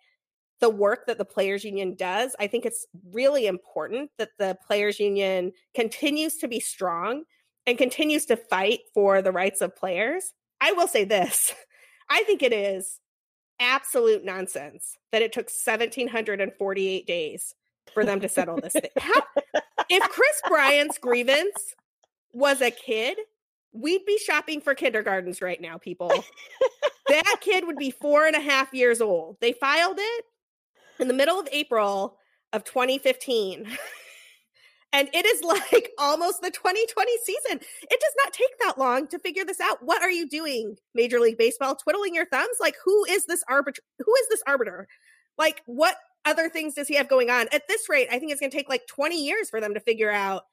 [0.60, 2.36] the work that the players union does.
[2.38, 7.24] I think it's really important that the players union continues to be strong
[7.66, 10.32] and continues to fight for the rights of players.
[10.60, 11.52] I will say this.
[12.08, 13.00] I think it is
[13.58, 17.56] absolute nonsense that it took 1748 days
[17.92, 18.90] for them to settle this thing.
[18.96, 19.22] How,
[19.90, 21.74] if Kris Bryant's grievance
[22.32, 23.18] was a kid,
[23.72, 26.12] we'd be shopping for kindergartens right now, people.
[27.08, 29.36] that kid would be four and a half years old.
[29.40, 30.24] They filed it
[30.98, 32.18] in the middle of April
[32.52, 33.66] of 2015.
[34.92, 37.60] and it is like almost the 2020 season.
[37.82, 39.78] It does not take that long to figure this out.
[39.82, 41.76] What are you doing, Major League Baseball?
[41.76, 42.56] Twiddling your thumbs?
[42.60, 43.82] Like, who is this arbiter?
[43.98, 44.88] Who is this arbiter?
[45.36, 47.46] Like, what other things does he have going on?
[47.52, 49.80] At this rate, I think it's going to take like 20 years for them to
[49.80, 50.44] figure out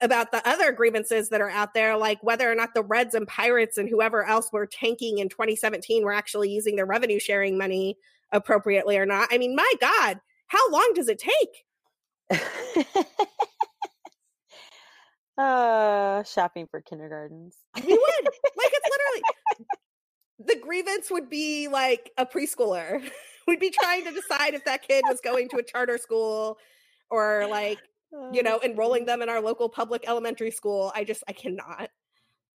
[0.00, 3.28] about the other grievances that are out there, like whether or not the Reds and
[3.28, 7.96] Pirates and whoever else were tanking in 2017 were actually using their revenue sharing money
[8.32, 9.28] appropriately or not.
[9.30, 11.64] I mean, my God, how long does it take?
[15.38, 17.56] uh, shopping for kindergartens.
[17.76, 18.24] We would.
[18.56, 19.22] like, it's literally
[20.46, 23.02] the grievance would be like a preschooler.
[23.46, 26.58] We'd be trying to decide if that kid was going to a charter school
[27.10, 27.78] or like
[28.32, 30.92] you know, enrolling um them in our local public elementary school.
[30.94, 31.90] I just, I cannot.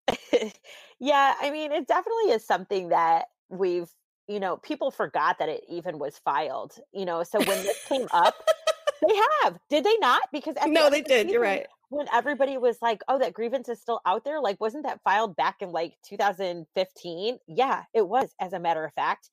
[1.00, 3.90] yeah, I mean, it definitely is something that we've,
[4.28, 7.24] you know, people forgot that it even was filed, you know.
[7.24, 8.36] So when this came up,
[9.08, 10.22] they have, did they not?
[10.32, 11.30] Because no, they did.
[11.30, 11.68] You're right.
[11.90, 15.36] When everybody was like, oh, that grievance is still out there, like, wasn't that filed
[15.36, 17.38] back in like 2015?
[17.48, 19.30] Yeah, it was, as a matter of fact.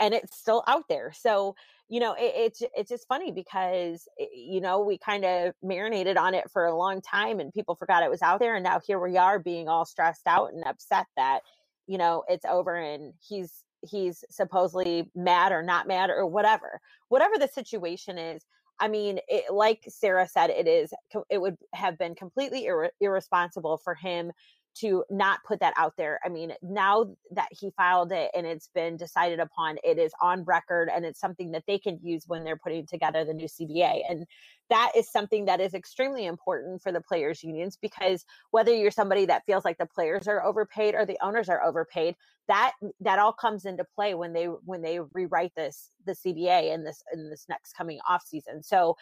[0.00, 1.12] And it's still out there.
[1.12, 1.54] So,
[1.88, 6.16] you know, it, it's it's just funny because eh, you know we kind of marinated
[6.16, 8.80] on it for a long time, and people forgot it was out there, and now
[8.86, 11.40] here we are being all stressed out and upset that
[11.86, 17.38] you know it's over and he's he's supposedly mad or not mad or whatever whatever
[17.38, 18.44] the situation is.
[18.80, 20.92] I mean it, like sara said it is
[21.30, 24.32] it would have been completely ir- irresponsible for him
[24.80, 26.20] to not put that out there.
[26.24, 30.44] I mean, now that he filed it and it's been decided upon, it is on
[30.44, 34.02] record and it's something that they can use when they're putting together the new CBA.
[34.08, 34.26] And
[34.70, 39.24] that is something that is extremely important for the players unions because whether you're somebody
[39.26, 42.14] that feels like the players are overpaid or the owners are overpaid,
[42.48, 46.84] that that all comes into play when they when they rewrite this the CBA in
[46.84, 48.62] this in this next coming off season.
[48.62, 48.96] So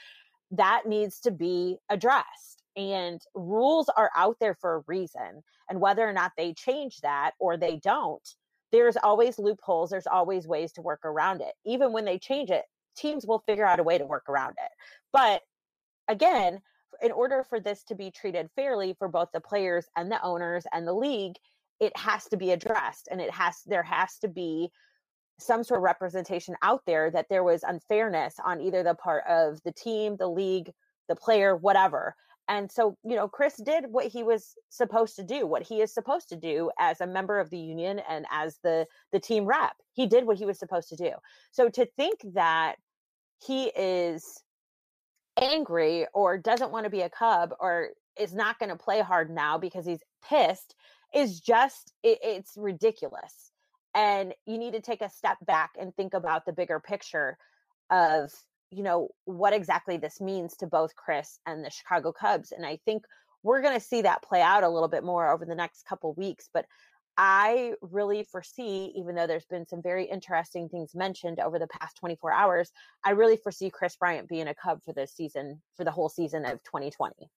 [0.52, 6.06] that needs to be addressed and rules are out there for a reason and whether
[6.06, 8.28] or not they change that or they don't
[8.72, 11.54] there's always loopholes there's always ways to work around it.
[11.64, 12.64] Even when they change it
[12.96, 14.70] teams will figure out a way to work around it.
[15.12, 15.42] But
[16.08, 16.60] again
[17.02, 20.66] in order for this to be treated fairly for both the players and the owners
[20.72, 21.36] and the league
[21.80, 24.70] it has to be addressed and it has there has to be
[25.38, 29.60] some sort of representation out there that there was unfairness on either the part of
[29.64, 30.70] the team the league
[31.08, 32.14] the player whatever
[32.48, 35.92] and so, you know, Kris did what he was supposed to do, what he is
[35.92, 39.76] supposed to do as a member of the union and as the the team rep.
[39.92, 41.10] He did what he was supposed to do.
[41.50, 42.76] So to think that
[43.44, 44.42] he is
[45.40, 49.28] angry or doesn't want to be a cub or is not going to play hard
[49.30, 50.74] now because he's pissed
[51.14, 53.50] is just it, it's ridiculous.
[53.94, 57.38] And you need to take a step back and think about the bigger picture
[57.90, 58.30] of
[58.70, 62.78] you know what exactly this means to both Kris and the Chicago Cubs and I
[62.84, 63.04] think
[63.42, 66.14] we're going to see that play out a little bit more over the next couple
[66.14, 66.66] weeks but
[67.18, 71.96] I really foresee even though there's been some very interesting things mentioned over the past
[71.98, 72.72] 24 hours
[73.04, 76.44] I really foresee Kris Bryant being a Cub for this season for the whole season
[76.44, 77.30] of 2020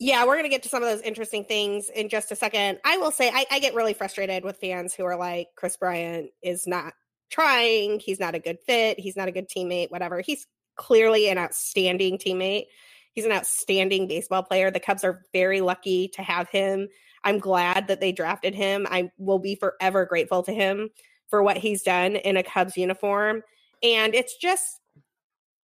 [0.00, 2.78] yeah, we're going to get to some of those interesting things in just a second.
[2.84, 6.30] I will say, I, I, get really frustrated with fans who are like, Kris Bryant
[6.42, 6.94] is not
[7.34, 7.98] trying.
[7.98, 9.00] He's not a good fit.
[9.00, 10.20] He's not a good teammate, whatever.
[10.20, 12.66] He's clearly an outstanding teammate.
[13.12, 14.70] He's an outstanding baseball player.
[14.70, 16.88] The Cubs are very lucky to have him.
[17.24, 18.86] I'm glad that they drafted him.
[18.88, 20.90] I will be forever grateful to him
[21.28, 23.42] for what he's done in a Cubs uniform.
[23.82, 24.80] And it's just,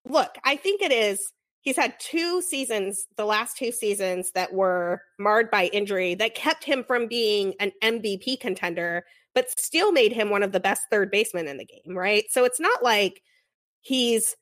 [0.09, 1.33] look, I think it is.
[1.61, 6.65] He's had two seasons, the last two seasons that were marred by injury that kept
[6.65, 9.05] him from being an MVP contender,
[9.35, 12.25] but still made him one of the best third basemen in the game, right?
[12.31, 13.23] So it's not like
[13.81, 14.35] he's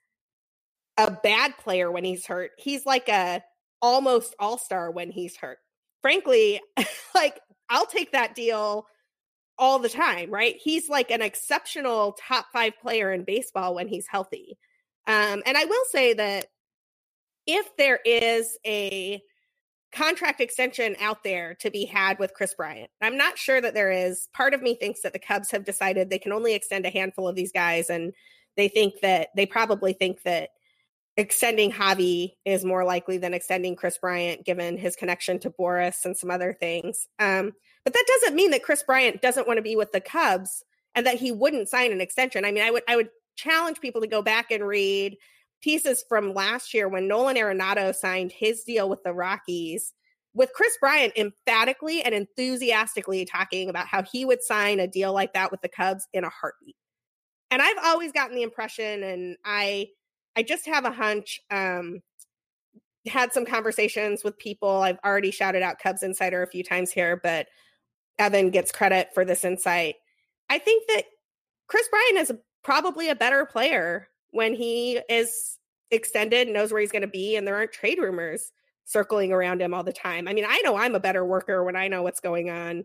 [0.97, 2.53] a bad player when he's hurt.
[2.59, 3.43] He's like a
[3.81, 5.59] almost all-star when he's hurt.
[6.03, 6.61] Frankly,
[7.15, 8.87] like I'll take that deal
[9.59, 10.57] all the time, right?
[10.63, 14.57] He's like an exceptional top 5 player in baseball when he's healthy.
[15.07, 16.47] Um, and I will say that
[17.47, 19.21] if there is a
[19.93, 22.91] contract extension out there to be had with Kris Bryant.
[23.01, 24.29] I'm not sure that there is.
[24.35, 27.27] Part of me thinks that the Cubs have decided they can only extend a handful
[27.27, 28.13] of these guys and
[28.57, 30.51] they think that they probably think that
[31.17, 36.17] extending Javi is more likely than extending Kris Bryant, given his connection to Boris and
[36.17, 37.09] some other things.
[37.19, 37.53] Um,
[37.85, 40.63] but that doesn't mean that Kris Bryant doesn't want to be with the Cubs
[40.95, 42.45] and that he wouldn't sign an extension.
[42.45, 45.17] I mean, I would I would challenge people to go back and read
[45.61, 49.93] pieces from last year when Nolan Arenado signed his deal with the Rockies
[50.35, 55.33] with Kris Bryant emphatically and enthusiastically talking about how he would sign a deal like
[55.33, 56.77] that with the Cubs in a heartbeat.
[57.51, 59.89] And I've always gotten the impression and I
[60.37, 61.41] I just have a hunch.
[61.51, 62.01] Um,
[63.07, 64.83] had some conversations with people.
[64.83, 67.47] I've already shouted out Cubs Insider a few times here, but
[68.19, 69.95] Evan gets credit for this insight.
[70.51, 71.05] I think that
[71.69, 75.59] Kris Bryant is probably a better player when he is
[75.91, 78.53] extended, knows where he's going to be, and there aren't trade rumors
[78.85, 80.27] circling around him all the time.
[80.29, 82.85] I mean, I know I'm a better worker when I know what's going on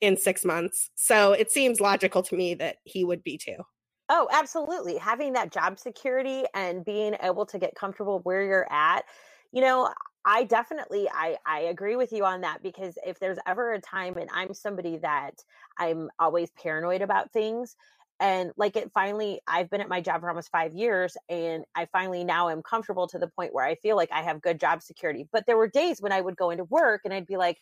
[0.00, 0.90] in six months.
[0.94, 3.56] So it seems logical to me that he would be too.
[4.08, 4.96] Oh, absolutely.
[4.98, 9.04] Having that job security and being able to get comfortable where you're at.
[9.52, 9.92] You know,
[10.24, 14.16] I definitely I I agree with you on that because if there's ever a time
[14.16, 15.42] and I'm somebody that
[15.78, 17.76] I'm always paranoid about things
[18.20, 21.86] and like it finally I've been at my job for almost 5 years and I
[21.86, 24.82] finally now am comfortable to the point where I feel like I have good job
[24.82, 25.28] security.
[25.32, 27.58] But there were days when I would go into work and I'd be like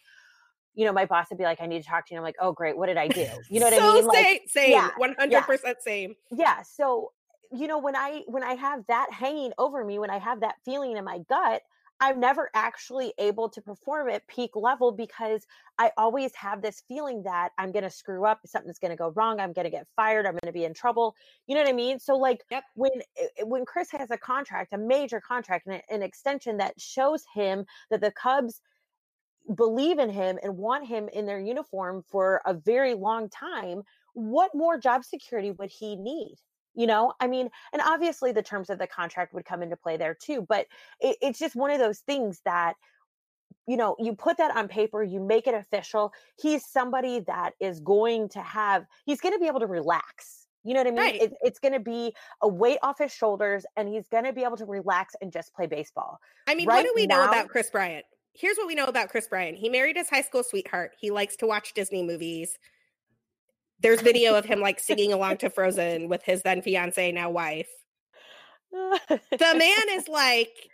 [0.75, 2.17] you know, my boss would be like, I need to talk to you.
[2.17, 2.77] And I'm like, oh, great.
[2.77, 3.27] What did I do?
[3.51, 4.07] You know what so I mean?
[4.07, 5.73] Like, same, yeah, 100% yeah.
[5.81, 6.15] same.
[6.31, 6.63] Yeah.
[6.63, 7.13] So,
[7.53, 10.55] you know, when I, when I have that hanging over me, when I have that
[10.65, 11.63] feeling in my gut,
[12.03, 15.47] I'm never actually able to perform at peak level because
[15.79, 19.11] I always have this feeling that I'm going to screw up, something's going to go
[19.11, 21.15] wrong, I'm going to get fired, I'm going to be in trouble.
[21.47, 22.01] You know what I mean?
[22.01, 22.65] So like yep.
[22.75, 26.75] when eh, eh, when Kris has a contract, a major contract and an extension that
[26.77, 28.61] shows him that the Cubs
[29.55, 33.83] believe in him and want him in their uniform for a very long time,
[34.15, 36.35] what more job security would he need?
[36.75, 39.97] You know, I mean, and obviously the terms of the contract would come into play
[39.97, 40.67] there too, but
[41.01, 42.75] it, it's just one of those things that,
[43.67, 46.13] you know, you put that on paper, you make it official.
[46.41, 50.47] He's somebody that is going to have, he's going to be able to relax.
[50.65, 50.99] You know what I mean?
[50.99, 51.23] Right.
[51.23, 54.45] It, it's going to be a weight off his shoulders and he's going to be
[54.45, 56.21] able to relax and just play baseball.
[56.47, 58.07] I mean, right what do we now, know about kris Bryant?
[58.35, 59.59] here's what we know about kris Bryant.
[59.59, 60.93] He married his high school sweetheart.
[60.99, 62.59] He likes to watch Disney movies.
[63.83, 67.69] There's video of him like singing along to Frozen with his then fiance, now wife.
[68.71, 70.71] the man is like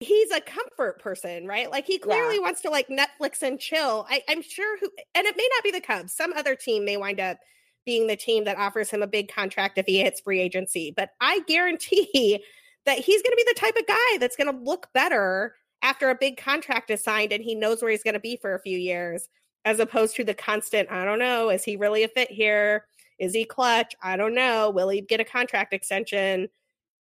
[0.00, 1.70] he's a comfort person, right?
[1.70, 2.42] Like he clearly yeah.
[2.42, 4.06] wants to like Netflix and chill.
[4.08, 6.12] I, I'm sure who and it may not be the Cubs.
[6.12, 7.38] Some other team may wind up
[7.84, 10.92] being the team that offers him a big contract if he hits free agency.
[10.96, 12.42] But I guarantee
[12.86, 16.10] that he's going to be the type of guy that's going to look better after
[16.10, 18.60] a big contract is signed and he knows where he's going to be for a
[18.60, 19.28] few years,
[19.64, 22.86] as opposed to the constant, I don't know, is he really a fit here?
[23.18, 23.94] Is he clutch?
[24.02, 24.70] I don't know.
[24.70, 26.48] Will he get a contract extension?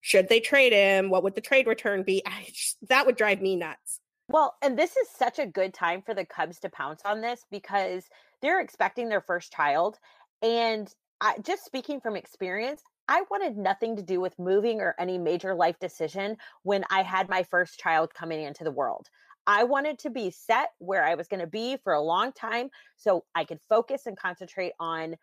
[0.01, 1.11] Should they trade him?
[1.11, 2.23] What would the trade return be?
[2.53, 4.01] Just, that would drive me nuts.
[4.29, 7.45] Well, and this is such a good time for the Cubs to pounce on this
[7.51, 8.05] because
[8.43, 9.99] they're expecting their first child.
[10.43, 15.19] And I, just speaking from experience, I wanted nothing to do with moving or any
[15.19, 19.09] major life decision when I had my first child coming into the world.
[19.47, 22.71] I wanted to be set where I was going to be for a long time
[22.97, 25.17] so I could focus and concentrate on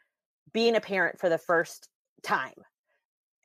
[0.53, 1.89] being a parent for the first
[2.23, 2.53] time.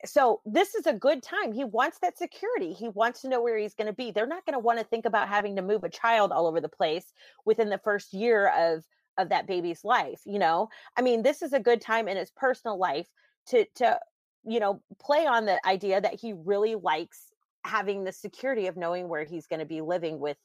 [0.05, 1.53] So, this is a good time.
[1.53, 2.73] He wants that security.
[2.73, 4.11] He wants to know where he's going to be.
[4.11, 6.61] They're not going to want to think about having to move a child all over
[6.61, 7.13] the place
[7.45, 8.85] within the first year of
[9.19, 10.71] of that baby's life, you know?
[10.97, 13.07] I mean, this is a good time in his personal life
[13.49, 14.01] to to
[14.45, 17.29] you know, play on the idea that he really likes
[17.65, 20.37] having the security of knowing where he's going to be living with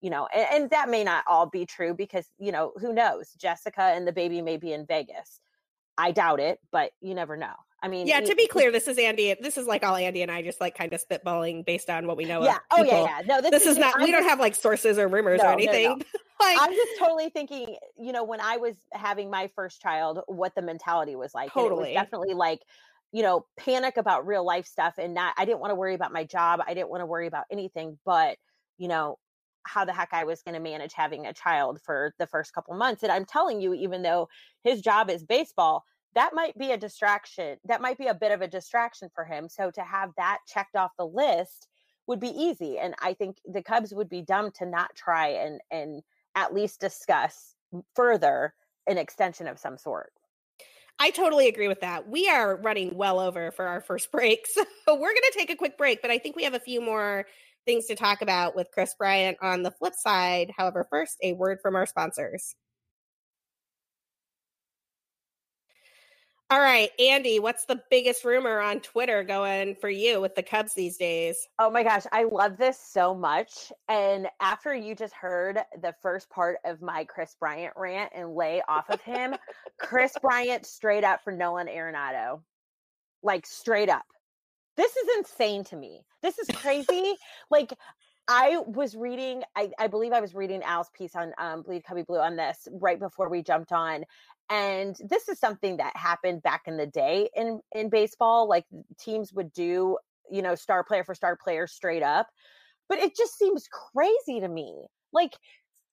[0.00, 3.30] you know and, and, that may not all be true because you know who knows
[3.38, 5.40] jessica and the baby may be in vegas
[5.98, 8.20] i doubt it but you never know I mean, yeah.
[8.20, 9.34] To be clear, this is Andi.
[9.40, 12.16] This is like all Andi and I just like kind of spitballing based on what
[12.16, 12.44] we know.
[12.44, 12.58] Yeah.
[12.70, 13.20] Oh yeah, yeah.
[13.26, 13.94] No, this, this is, is, not.
[13.96, 15.84] I'm we don't have like sources or rumors no, or anything.
[15.84, 16.04] No, no.
[16.40, 17.76] like, I'm just totally thinking.
[17.98, 21.52] You know, when I was having my first child, what the mentality was like.
[21.52, 21.94] Totally.
[21.94, 22.60] Was definitely like,
[23.12, 25.34] you know, panic about real life stuff, and not.
[25.38, 26.60] I didn't want to worry about my job.
[26.66, 28.36] I didn't want to worry about anything, but
[28.76, 29.18] you know,
[29.64, 32.74] how the heck I was going to manage having a child for the first couple
[32.74, 33.02] months.
[33.02, 34.28] And I'm telling you, even though
[34.64, 35.84] his job is baseball,
[36.14, 37.58] that might be a distraction.
[37.64, 39.48] That might be a bit of a distraction for him.
[39.48, 41.68] So to have that checked off the list
[42.06, 42.78] would be easy.
[42.78, 46.02] And I think the Cubs would be dumb to not try and and
[46.34, 47.54] at least discuss
[47.94, 48.54] further
[48.86, 50.12] an extension of some sort.
[50.98, 52.08] I totally agree with that.
[52.08, 54.46] We are running well over for our first break.
[54.46, 56.80] So we're going to take a quick break, but I think we have a few
[56.80, 57.26] more
[57.70, 60.50] things to talk about with Kris Bryant on the flip side.
[60.56, 62.56] However, first, a word from our sponsors.
[66.50, 70.74] All right, Andi, what's the biggest rumor on Twitter going for you with the Cubs
[70.74, 71.46] these days?
[71.60, 73.70] Oh my gosh, I love this so much.
[73.88, 78.62] And after you just heard the first part of my Kris Bryant rant and lay
[78.66, 79.36] off of him,
[79.78, 82.40] Kris Bryant straight up for Nolan Arenado.
[83.22, 84.06] Like straight up.
[84.80, 86.00] This is insane to me.
[86.22, 87.14] This is crazy.
[87.50, 87.74] like
[88.28, 92.02] I was reading, I, I, believe I was reading Al's piece on um, Bleed Cubby
[92.02, 94.04] Blue on this right before we jumped on.
[94.48, 98.48] And this is something that happened back in the day in, in baseball.
[98.48, 98.64] Like
[98.98, 99.98] teams would do,
[100.30, 102.28] you know, star player for star player straight up.
[102.88, 104.86] But it just seems crazy to me.
[105.12, 105.36] Like,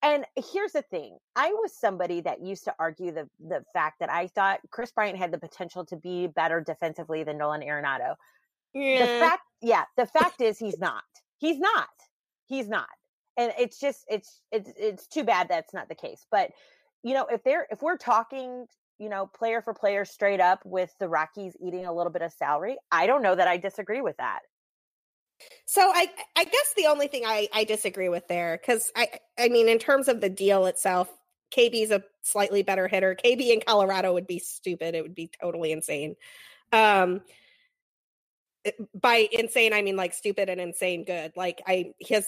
[0.01, 0.23] and
[0.53, 4.27] here's the thing I was somebody that used to argue the, the fact that I
[4.27, 8.15] thought Kris Bryant had the potential to be better defensively than Nolan Arenado.
[8.73, 8.99] Yeah.
[8.99, 11.03] The fact, yeah, the fact is he's not.
[11.37, 11.89] He's not.
[12.47, 12.87] He's not.
[13.35, 16.25] And it's just it's it's it's too bad that's not the case.
[16.31, 16.51] But
[17.03, 18.65] you know, if they're if we're talking,
[18.97, 22.31] you know, player for player straight up with the Rockies eating a little bit of
[22.33, 24.39] salary, I don't know that I disagree with that.
[25.65, 29.49] So I I guess the only thing I I disagree with there cuz I I
[29.49, 31.11] mean in terms of the deal itself,
[31.51, 33.15] KB's a slightly better hitter.
[33.15, 34.95] KB in Colorado would be stupid.
[34.95, 36.15] It would be totally insane.
[36.71, 37.21] Um
[38.99, 41.33] by insane I mean like stupid and insane good.
[41.35, 42.25] Like I his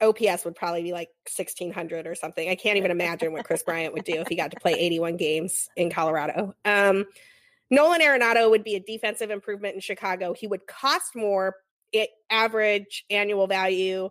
[0.00, 2.48] OPS would probably be like 1600 or something.
[2.48, 5.16] I can't even imagine what Kris Bryant would do if he got to play 81
[5.16, 6.54] games in Colorado.
[6.64, 7.06] Um,
[7.70, 10.34] Nolan Arenado would be a defensive improvement in Chicago.
[10.34, 11.56] He would cost more
[12.30, 14.10] average annual value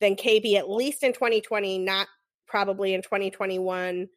[0.00, 2.06] than KB at least in 2020, not
[2.46, 4.08] probably in 2021.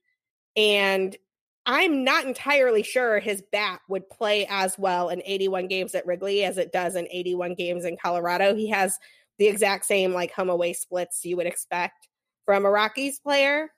[0.56, 1.18] And
[1.66, 6.44] I'm not entirely sure his bat would play as well in 81 games at Wrigley
[6.44, 8.54] as it does in 81 games in Colorado.
[8.54, 8.98] He has
[9.40, 12.08] the exact same like home away splits you would expect
[12.46, 13.72] from a Rockies player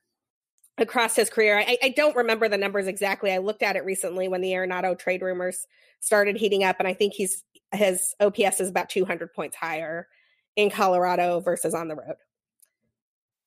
[0.78, 1.58] across his career.
[1.58, 3.32] I, I, don't remember the numbers exactly.
[3.32, 5.66] I looked at it recently when the Arenado trade rumors
[6.00, 10.08] started heating up, and I think he's his OPS is about 200 points higher
[10.56, 12.16] in Colorado versus on the road.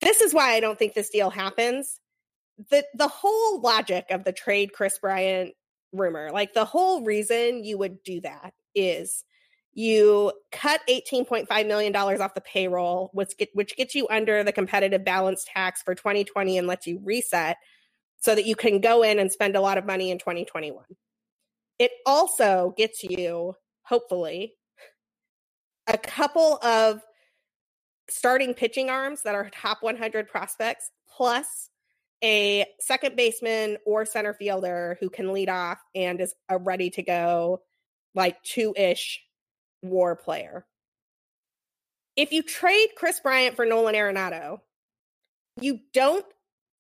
[0.01, 2.01] This is why I don't think this deal happens
[2.69, 5.55] the the whole logic of the trade Kris Bryant
[5.93, 9.25] rumor, like the whole reason you would do that is
[9.73, 15.05] you cut $18.5 million off the payroll, which, get, which gets you under the competitive
[15.05, 17.57] balance tax for 2020 and lets you reset
[18.19, 20.85] so that you can go in and spend a lot of money in 2021.
[21.79, 24.55] It also gets you, hopefully,
[25.87, 27.01] a couple of
[28.09, 31.70] starting pitching arms that are top 100 prospects, plus
[32.23, 37.03] a second baseman or center fielder who can lead off and is a ready to
[37.03, 37.63] go,
[38.15, 39.21] like two ish
[39.83, 40.67] war player.
[42.17, 44.61] If you trade Kris Bryant for Nolan Arenado,
[45.61, 46.27] you don't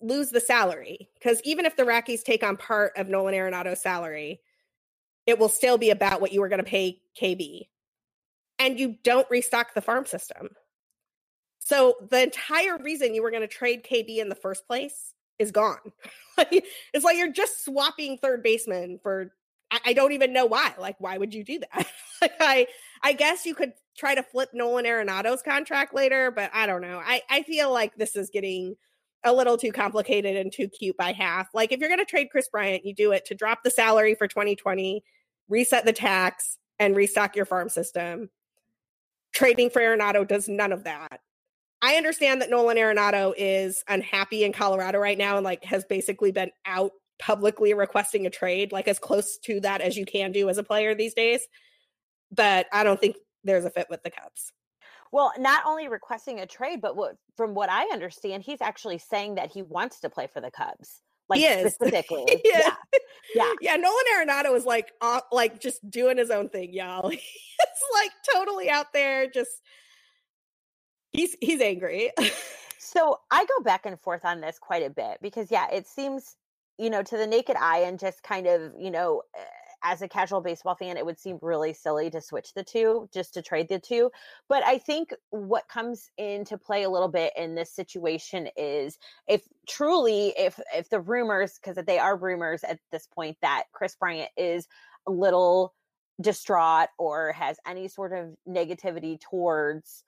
[0.03, 4.41] lose the salary because even if the Rockies take on part of Nolan Arenado's salary,
[5.26, 7.68] it will still be about what you were going to pay KB.
[8.59, 10.51] And you don't restock the farm system.
[11.61, 15.51] So the entire reason you were going to trade KB in the first place is
[15.51, 15.78] gone.
[16.38, 19.32] it's like you're just swapping third baseman for
[19.72, 20.74] I, I, don't even know why.
[20.78, 21.86] Like, why would you do that?
[22.20, 22.66] like I
[23.03, 27.01] I guess you could try to flip Nolan Arenado's contract later, but I don't know.
[27.05, 28.76] I, I feel like this is getting
[29.24, 31.49] a little too complicated and too cute by half.
[31.55, 34.28] Like if you're gonna trade Kris Bryant, you do it to drop the salary for
[34.28, 35.03] 2020,
[35.49, 38.30] reset the tax, and restock your farm system.
[39.32, 41.20] Trading for Arenado does none of that.
[41.83, 46.31] I understand that Nolan Arenado is unhappy in Colorado right now and like has basically
[46.31, 50.49] been out publicly requesting a trade, like as close to that as you can do
[50.49, 51.41] as a player these days.
[52.31, 54.53] But I don't think there's a fit with the Cubs.
[55.12, 59.37] Well, not only requesting a trade, but what from what I understand, he's actually saying
[59.37, 61.01] that he wants to play for the Cubs.
[61.28, 61.74] Like he is.
[61.74, 62.43] specifically.
[62.45, 62.74] yeah.
[63.35, 63.53] Yeah.
[63.61, 63.76] Yeah.
[63.76, 67.09] Nolan Arenado is like, uh, like just doing his own thing, y'all.
[67.11, 67.20] He's
[67.95, 69.28] like totally out there.
[69.28, 69.51] Just
[71.13, 72.11] he's he's angry.
[72.83, 76.37] So I go back and forth on this quite a bit because, yeah, it seems,
[76.79, 79.45] you know, to the naked eye and just kind of, you know, eh,
[79.85, 83.35] as a casual baseball fan, it would seem really silly to switch the two, just
[83.35, 84.11] to trade the two.
[84.49, 88.99] But I think what comes into play a little bit in this situation is
[89.29, 93.95] if truly, if if the rumors, because they are rumors at this point, that Kris
[93.95, 94.67] Bryant is
[95.07, 95.75] a little
[96.21, 100.03] distraught or has any sort of negativity towards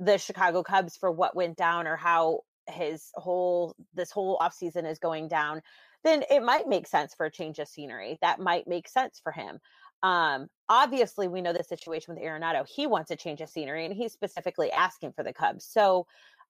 [0.00, 4.98] the Chicago Cubs for what went down or how his whole this whole offseason is
[4.98, 5.62] going down
[6.04, 8.18] then it might make sense for a change of scenery.
[8.22, 9.58] That might make sense for him.
[10.02, 12.66] Um, obviously, we know the situation with Arenado.
[12.66, 15.66] He wants a change of scenery, and he's specifically asking for the Cubs.
[15.66, 16.06] So,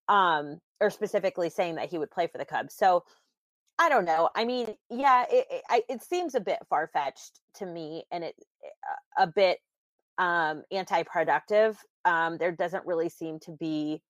[0.08, 2.74] um, or specifically saying that he would play for the Cubs.
[2.74, 3.04] So,
[3.78, 4.30] I don't know.
[4.36, 8.36] I mean, yeah, it it, it seems a bit far fetched to me, and it
[9.18, 9.58] a bit
[10.18, 11.76] um, anti-productive.
[12.04, 14.02] Um, there doesn't really seem to be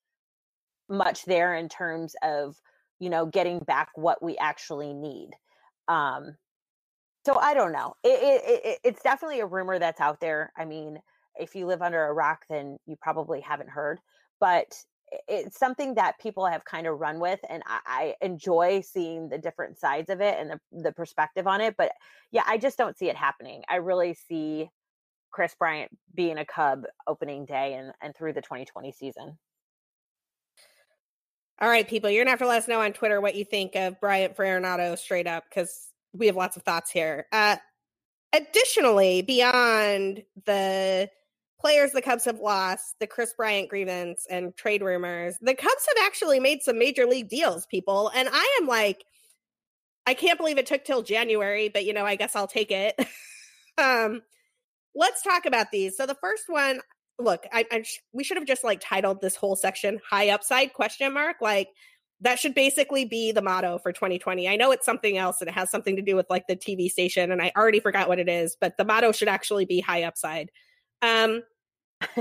[0.90, 2.56] much there in terms of
[2.98, 5.30] you know getting back what we actually need
[5.88, 6.36] um
[7.24, 10.64] so i don't know it, it, it, it's definitely a rumor that's out there i
[10.64, 10.98] mean
[11.38, 14.00] if you live under a rock then you probably haven't heard
[14.40, 14.74] but
[15.26, 19.38] it's something that people have kind of run with and I, I, enjoy seeing the
[19.38, 21.92] different sides of it and the, the perspective on it but
[22.32, 24.70] yeah i just don't see it happening i really see
[25.30, 29.38] kris bryant being a cub opening day and, and through the 2020 season
[31.62, 33.76] all right, people, you're gonna have to let us know on Twitter what you think
[33.76, 37.26] of Bryant for Arenado straight up because we have lots of thoughts here.
[37.32, 37.56] Uh,
[38.32, 41.10] additionally, beyond the
[41.60, 46.06] players the Cubs have lost, the Kris Bryant grievance and trade rumors, the Cubs have
[46.06, 48.10] actually made some major league deals, people.
[48.14, 49.04] And I am like,
[50.06, 52.98] I can't believe it took till January, but you know, I guess I'll take it.
[53.78, 54.22] um,
[54.94, 55.96] let's talk about these.
[55.96, 56.80] So the first one,
[57.18, 60.72] look, I, I sh- we should have just like titled this whole section "High Upside?"
[60.72, 61.36] question mark.
[61.40, 61.68] Like
[62.20, 64.48] that should basically be the motto for 2020.
[64.48, 66.90] I know it's something else and it has something to do with like the TV
[66.90, 70.04] station, and I already forgot what it is, but the motto should actually be "High
[70.04, 70.50] Upside."
[71.02, 71.42] Um,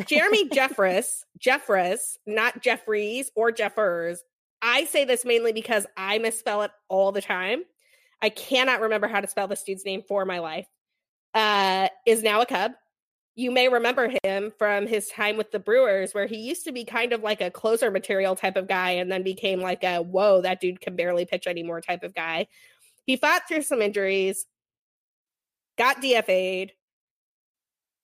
[0.06, 4.24] Jeremy Jeffress, Jeffress, not Jeffries or Jeffers.
[4.62, 7.64] I say this mainly because I misspell it all the time.
[8.22, 10.68] I cannot remember how to spell this dude's name for my life.
[11.34, 12.72] Uh, is now a Cub
[13.40, 16.84] you may remember him from his time with the Brewers, where he used to be
[16.84, 20.42] kind of like a closer material type of guy and then became like a whoa,
[20.42, 22.48] that dude can barely pitch anymore type of guy.
[23.06, 24.46] He fought through some injuries,
[25.78, 26.74] got DFA'd.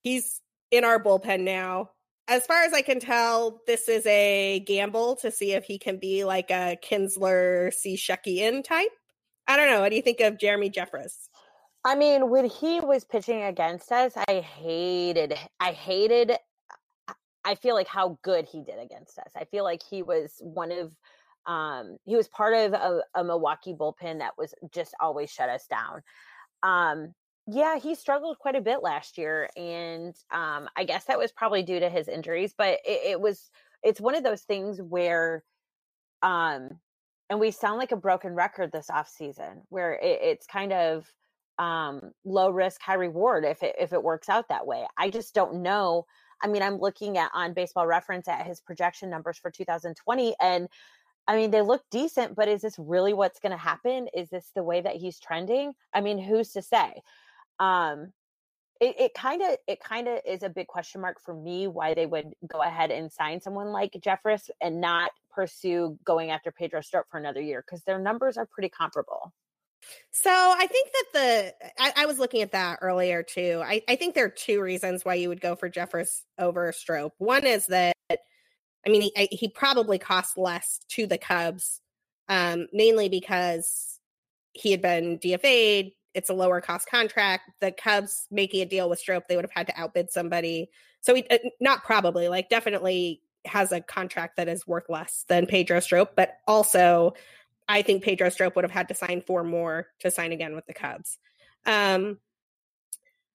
[0.03, 0.39] He's
[0.71, 1.89] in our bullpen now.
[2.29, 5.97] As far as I can tell, this is a gamble to see if he can
[5.97, 7.97] be like a Kintzler, C.
[7.97, 8.89] Shecky type.
[9.47, 9.81] I don't know.
[9.81, 11.27] What do you think of Jeremy Jeffress?
[11.85, 16.31] I mean, when he was pitching against us, I hated, I hated,
[17.43, 19.31] I feel like how good he did against us.
[19.35, 20.95] I feel like he was one of,
[21.45, 25.67] um, he was part of a, a Milwaukee bullpen that was just always shut us
[25.67, 26.01] down.
[26.63, 27.13] Um,
[27.45, 31.61] yeah, he struggled quite a bit last year, and um, I guess that was probably
[31.61, 32.55] due to his injuries.
[32.57, 33.51] But it, it was,
[33.83, 35.43] it's one of those things where,
[36.23, 36.79] um,
[37.29, 41.05] and we sound like a broken record this off season, where it, it's kind of
[41.59, 44.85] um, low risk, high reward if it if it works out that way.
[44.97, 46.05] I just don't know.
[46.41, 50.67] I mean, I'm looking at on Baseball Reference at his projection numbers for 2020, and
[51.27, 54.07] I mean, they look decent, but is this really what's going to happen?
[54.13, 55.73] Is this the way that he's trending?
[55.93, 57.01] I mean, who's to say?
[57.59, 58.11] Um,
[58.81, 62.05] it kind of it kind of is a big question mark for me why they
[62.05, 67.05] would go ahead and sign someone like Jeffress and not pursue going after Pedro Strop
[67.09, 69.33] for another year because their numbers are pretty comparable.
[70.11, 73.61] So I think that the I, I, was looking at that earlier too.
[73.63, 77.13] I, I think there are two reasons why you would go for Jeffress over Strop.
[77.17, 81.81] One is that I mean he he probably cost less to the Cubs,
[82.29, 83.99] um, mainly because
[84.53, 85.91] he had been DFA'd.
[86.13, 87.51] It's a lower cost contract.
[87.59, 90.69] The Cubs making a deal with Strop, they would have had to outbid somebody.
[91.01, 95.45] So he uh, not probably like definitely has a contract that is worth less than
[95.45, 97.13] Pedro Strop, but also
[97.67, 100.65] I think Pedro Strop would have had to sign four more to sign again with
[100.65, 101.17] the Cubs.
[101.65, 102.19] Um,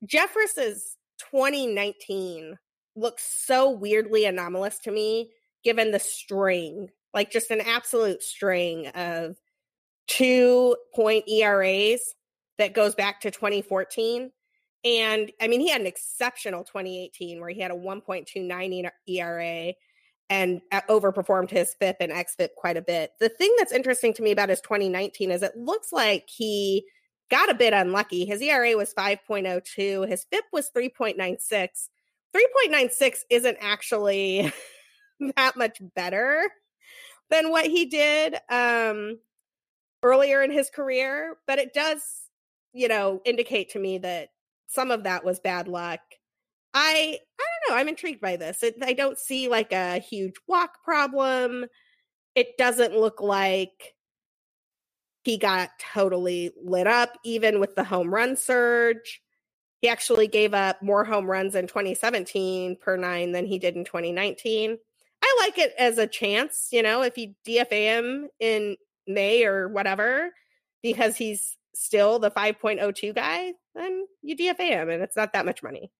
[0.05, 0.97] Jeffress's
[1.31, 2.59] 2019
[2.97, 5.31] looks so weirdly anomalous to me,
[5.65, 9.37] given the string, like just an absolute string of
[10.07, 12.15] two point ERAs
[12.59, 14.31] that goes back to 2014.
[14.85, 19.75] And I mean, he had an exceptional 2018 where he had a 1.29 ERA
[20.31, 23.13] and uh, overperformed his FIP and XFIP quite a bit.
[23.19, 26.87] The thing that's interesting to me about his 2019 is it looks like he
[27.31, 28.25] got a bit unlucky.
[28.25, 31.89] His ERA was 5.02, his FIP was 3.96.
[32.35, 34.53] 3.96 isn't actually
[35.37, 36.49] that much better
[37.29, 39.19] than what he did um,
[40.03, 42.03] earlier in his career, but it does,
[42.73, 44.29] you know, indicate to me that
[44.69, 46.01] some of that was bad luck.
[46.75, 47.81] I I don't know.
[47.81, 48.63] I'm intrigued by this.
[48.63, 51.67] It, I don't see like a huge walk problem.
[52.35, 53.95] It doesn't look like
[55.23, 59.21] he got totally lit up, even with the home run surge.
[59.81, 63.85] He actually gave up more home runs in 2017 per nine than he did in
[63.85, 64.79] 2019.
[65.23, 69.69] I like it as a chance, you know, if you DFA him in May or
[69.69, 70.31] whatever,
[70.83, 75.63] because he's still the 5.02 guy, then you DFA him and it's not that much
[75.63, 75.91] money.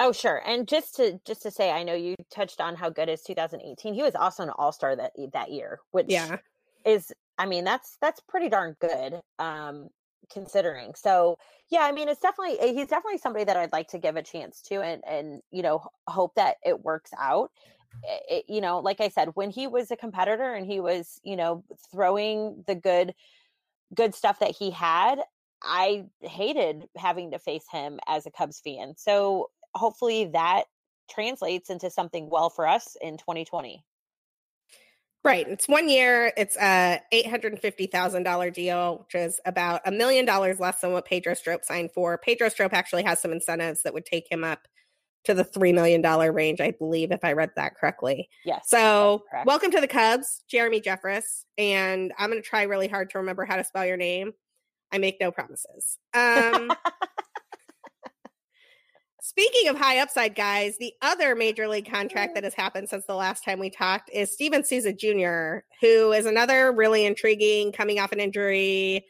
[0.00, 0.42] Oh, sure.
[0.46, 3.92] And just to just to say, I know you touched on how good is 2018.
[3.92, 6.38] He was also an All Star that that year, which yeah
[6.86, 9.88] is, I mean, that's that's pretty darn good, um,
[10.32, 10.94] considering.
[10.94, 11.36] So
[11.70, 14.22] yeah, I mean, it's definitely eh, he's definitely somebody that I'd like to give a
[14.22, 17.50] chance to, and and you know hope that it works out.
[18.04, 20.80] It, eh, eh, you know, like I said, when he was a competitor and he
[20.80, 23.14] was, you know, throwing the good
[23.94, 25.18] good stuff that he had,
[25.62, 28.94] I hated having to face him as a Cubs fan.
[28.96, 30.64] So hopefully that
[31.10, 33.84] translates into something well for us in 2020.
[35.22, 35.46] Right.
[35.46, 36.32] It's one year.
[36.36, 41.62] It's a $850,000 deal, which is about a million dollars less than what Pedro Strop
[41.64, 42.16] signed for.
[42.16, 44.60] Pedro Strop actually has some incentives that would take him up
[45.24, 46.02] to the $3 million
[46.32, 48.30] range, I believe, if I read that correctly.
[48.46, 48.62] Yes.
[48.68, 51.44] So, welcome to the Cubs, Jeremy Jeffress.
[51.58, 54.32] And I'm going to try really hard to remember how to spell your name.
[54.90, 55.98] I make no promises.
[56.14, 56.72] Um,
[59.30, 63.14] Speaking of high upside guys, the other major league contract that has happened since the
[63.14, 68.10] last time we talked is Steven Souza Jr., who is another really intriguing coming off
[68.10, 69.06] an injury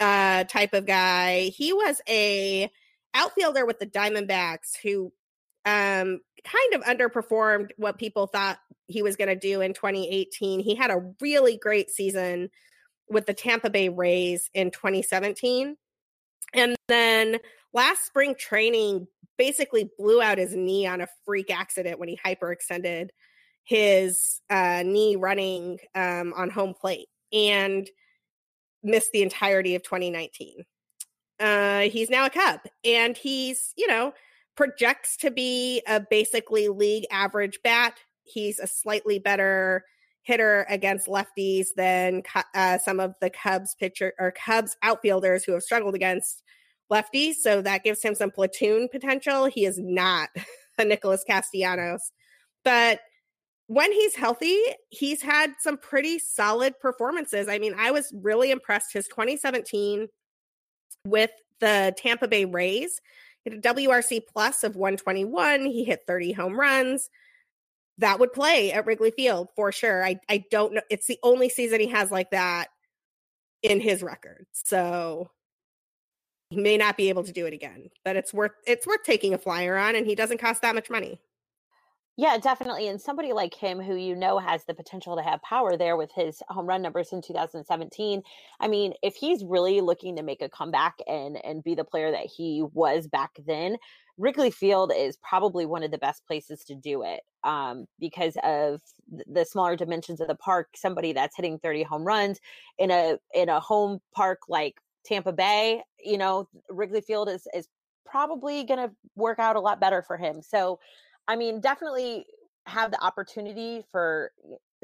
[0.00, 1.52] uh, type of guy.
[1.54, 2.72] He was a
[3.14, 5.12] outfielder with the Diamondbacks who
[5.64, 8.58] um, kind of underperformed what people thought
[8.88, 10.58] he was going to do in 2018.
[10.58, 12.50] He had a really great season
[13.08, 15.76] with the Tampa Bay Rays in 2017.
[16.52, 17.38] And then
[17.72, 19.06] last spring training
[19.38, 23.08] basically blew out his knee on a freak accident when he hyperextended
[23.64, 27.88] his uh, knee running um, on home plate and
[28.82, 30.64] missed the entirety of 2019.
[31.38, 34.12] Uh, he's now a Cub and he's, you know,
[34.56, 37.98] projects to be a basically league average bat.
[38.24, 39.84] He's a slightly better
[40.22, 42.22] hitter against lefties than
[42.54, 46.42] uh, some of the Cubs pitcher or Cubs outfielders who have struggled against
[46.92, 49.46] lefty, so that gives him some platoon potential.
[49.46, 50.28] He is not
[50.78, 52.12] a Nicholas Castellanos,
[52.64, 53.00] but
[53.66, 54.58] when he's healthy,
[54.90, 57.48] he's had some pretty solid performances.
[57.48, 60.08] I mean, I was really impressed his 2017
[61.06, 61.30] with
[61.60, 63.00] the Tampa Bay Rays.
[63.44, 65.64] He had a WRC plus of 121.
[65.64, 67.08] He hit 30 home runs.
[67.96, 70.04] That would play at Wrigley Field for sure.
[70.04, 70.82] I, I don't know.
[70.90, 72.68] It's the only season he has like that
[73.62, 74.44] in his record.
[74.52, 75.30] So
[76.52, 79.34] he may not be able to do it again, but it's worth it's worth taking
[79.34, 81.20] a flyer on, and he doesn't cost that much money.
[82.18, 82.88] Yeah, definitely.
[82.88, 86.12] And somebody like him who you know has the potential to have power there with
[86.14, 88.22] his home run numbers in 2017.
[88.60, 92.10] I mean, if he's really looking to make a comeback and and be the player
[92.10, 93.78] that he was back then,
[94.18, 98.82] Wrigley Field is probably one of the best places to do it um, because of
[99.08, 100.68] the smaller dimensions of the park.
[100.76, 102.40] Somebody that's hitting 30 home runs
[102.78, 104.74] in a in a home park like
[105.04, 107.68] Tampa Bay, you know, Wrigley Field is is
[108.04, 110.42] probably going to work out a lot better for him.
[110.42, 110.78] So,
[111.26, 112.26] I mean, definitely
[112.66, 114.32] have the opportunity for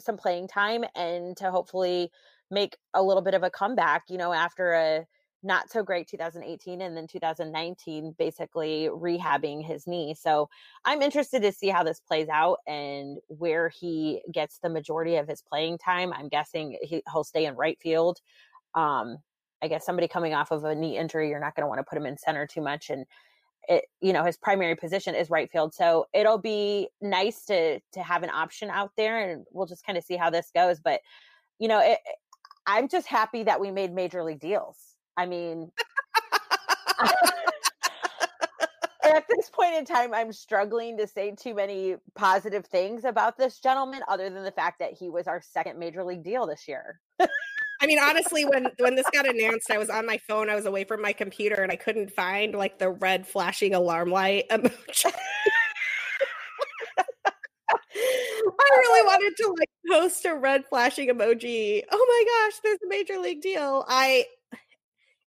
[0.01, 2.11] some playing time and to hopefully
[2.51, 5.07] make a little bit of a comeback, you know, after a
[5.45, 10.15] not so great 2018 and then 2019 basically rehabbing his knee.
[10.15, 10.49] So,
[10.85, 15.29] I'm interested to see how this plays out and where he gets the majority of
[15.29, 16.13] his playing time.
[16.13, 18.21] I'm guessing he, will stay in right field.
[18.75, 19.19] Um,
[19.63, 21.85] I guess somebody coming off of a knee injury, you're not going to want to
[21.85, 22.91] put him in center too much.
[22.91, 23.07] And
[23.69, 25.75] it, you know, his primary position is right field.
[25.75, 29.99] So it'll be nice to to have an option out there, and we'll just kind
[29.99, 30.81] of see how this goes.
[30.81, 31.01] But
[31.59, 31.99] you know, it,
[32.67, 34.79] I'm just happy that we made major league deals.
[35.17, 35.71] I mean.
[39.05, 43.59] at this point in time, I'm struggling to say too many positive things about this
[43.59, 47.01] gentleman, other than the fact that he was our second major league deal this year.
[47.81, 50.51] I mean, honestly, when when this got announced, I was on my phone.
[50.51, 54.11] I was away from my computer, and I couldn't find like the red flashing alarm
[54.11, 55.13] light emoji.
[58.61, 61.83] I really wanted to like post a red flashing emoji.
[61.91, 63.85] Oh my gosh, there's a major league deal.
[63.89, 64.25] I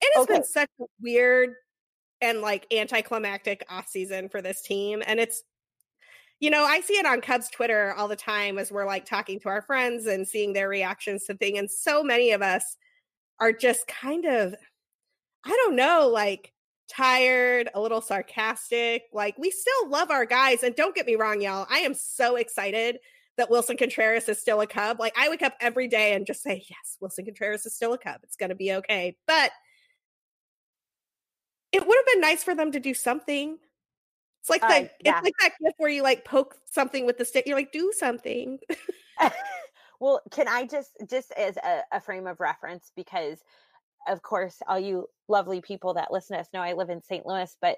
[0.00, 0.34] it has okay.
[0.34, 1.54] been such a weird
[2.20, 5.02] and like anticlimactic off season for this team.
[5.06, 5.42] And it's
[6.40, 9.38] you know, I see it on Cubs Twitter all the time as we're like talking
[9.40, 11.58] to our friends and seeing their reactions to things.
[11.58, 12.76] And so many of us
[13.38, 14.54] are just kind of,
[15.44, 16.52] I don't know, like
[16.88, 19.04] tired, a little sarcastic.
[19.12, 20.62] Like we still love our guys.
[20.62, 21.66] And don't get me wrong, y'all.
[21.68, 22.98] I am so excited
[23.36, 24.98] that Willson Contreras is still a Cub.
[24.98, 27.98] Like I wake up every day and just say, yes, Willson Contreras is still a
[27.98, 28.20] Cub.
[28.22, 29.16] It's going to be okay.
[29.26, 29.50] But
[31.72, 33.58] it would have been nice for them to do something.
[34.40, 34.92] It's like uh, that.
[35.04, 35.18] Yeah.
[35.18, 37.44] It's like that gift where you like poke something with the stick.
[37.46, 38.58] You're like, do something.
[40.00, 43.42] well, can I just just as a, a frame of reference because
[44.08, 47.26] of course, all you lovely people that listen to us know I live in St.
[47.26, 47.76] Louis, but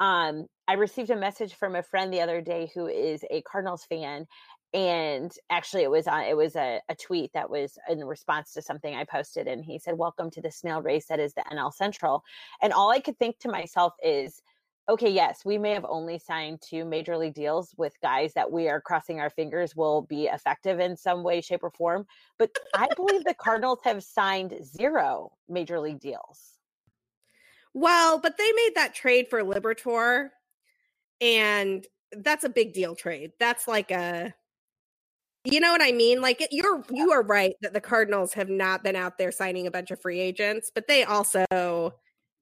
[0.00, 3.84] um, I received a message from a friend the other day who is a Cardinals
[3.84, 4.26] fan.
[4.74, 6.24] And actually, it was on.
[6.24, 9.78] It was a, a tweet that was in response to something I posted, and he
[9.78, 12.22] said, "Welcome to the snail race that is the NL Central."
[12.60, 14.42] And all I could think to myself is,
[14.88, 18.68] okay, yes, we may have only signed two major league deals with guys that we
[18.68, 22.06] are crossing our fingers will be effective in some way, shape, or form.
[22.38, 26.54] But I believe the Cardinals have signed zero major league deals.
[27.74, 30.30] Well, but they made that trade for Liberatore,
[31.20, 33.32] and that's a big deal trade.
[33.38, 34.34] That's like a
[35.44, 36.20] you know what I mean?
[36.20, 39.70] Like you're you are right that the Cardinals have not been out there signing a
[39.70, 41.44] bunch of free agents, but they also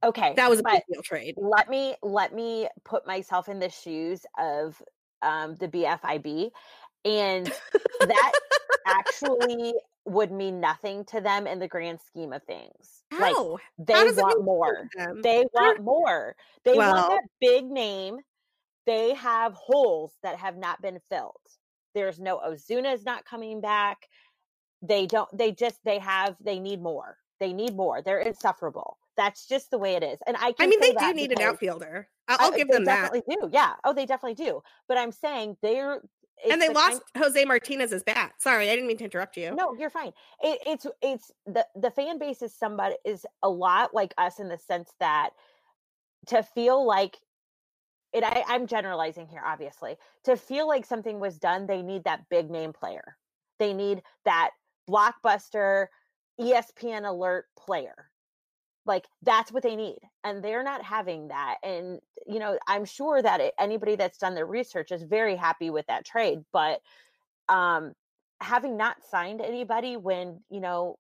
[0.05, 0.35] Okay.
[0.37, 1.35] That was a big deal trade.
[1.37, 4.81] Let me let me put myself in the shoes of
[5.23, 6.51] um, the BFIB.
[7.05, 7.53] And
[8.01, 8.33] that
[8.87, 9.75] actually
[10.05, 13.03] would mean nothing to them in the grand scheme of things.
[13.11, 13.53] How?
[13.53, 14.89] Like they How want more.
[15.23, 16.37] They want more.
[16.65, 18.19] They well, want that big name.
[18.87, 21.33] They have holes that have not been filled.
[21.95, 23.99] There's no Ozuna is not coming back.
[24.83, 25.29] They don't.
[25.37, 25.79] They just.
[25.85, 26.37] They have.
[26.41, 27.17] They need more.
[27.41, 28.03] They need more.
[28.03, 28.99] They're insufferable.
[29.17, 30.19] That's just the way it is.
[30.27, 32.09] And I I mean they do need an outfielder.
[32.29, 33.13] I'll, I'll give them that.
[33.13, 33.51] Definitely do.
[33.53, 33.75] Yeah.
[33.85, 34.63] Oh, they definitely do.
[34.89, 36.01] But I'm saying they're
[36.51, 37.25] and they the lost kind...
[37.25, 38.33] Jose Martinez's bat.
[38.39, 39.55] Sorry, I didn't mean to interrupt you.
[39.55, 40.13] No, you're fine.
[40.43, 44.49] It, it's it's the the fan base is somebody is a lot like us in
[44.49, 45.31] the sense that
[46.27, 47.19] to feel like
[48.13, 48.23] it.
[48.23, 49.97] I, I'm generalizing here, obviously.
[50.25, 53.17] To feel like something was done, they need that big name player.
[53.59, 54.51] They need that
[54.89, 55.87] blockbuster
[56.41, 58.11] ESPN alert player.
[58.85, 63.23] Like that's what they need and they're not having that and you know i'm sure
[63.23, 66.81] that it, anybody that's done their research is very happy with that trade but
[67.49, 67.93] um
[68.41, 70.97] having not signed anybody when you know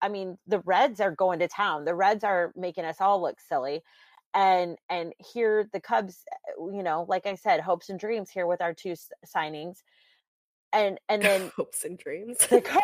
[0.00, 3.38] i mean the reds are going to town the reds are making us all look
[3.40, 3.82] silly
[4.34, 6.24] and and here the cubs
[6.60, 8.94] uh, you know like i said hopes and dreams here with our two
[9.26, 9.78] signings
[10.72, 12.38] and and then hopes and dreams.
[12.48, 12.82] the, Car-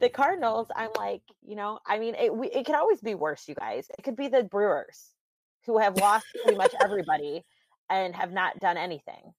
[0.00, 3.48] the Cardinals, I'm like, you know, I mean, it we, it could always be worse,
[3.48, 3.88] you guys.
[3.98, 5.12] It could be the Brewers,
[5.66, 7.44] who have lost pretty much everybody
[7.90, 9.32] and have not done anything.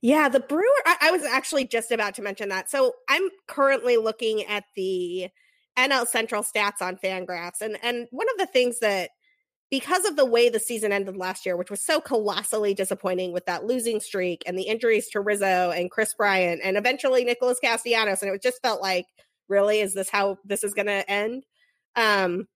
[0.00, 0.62] Yeah, the Brewer.
[0.84, 2.68] I, I, was actually just about to mention that.
[2.70, 5.28] So I'm currently looking at the
[5.78, 9.10] NL Central stats on Fangraphs, and and one of the things that
[9.74, 13.44] because of the way the season ended last year, which was so colossally disappointing with
[13.46, 18.22] that losing streak and the injuries to Rizzo and Kris Bryant and eventually Nicholas Castellanos,
[18.22, 19.04] and it just felt like,
[19.48, 21.42] really, is this how this is going to end?
[21.96, 22.46] Um,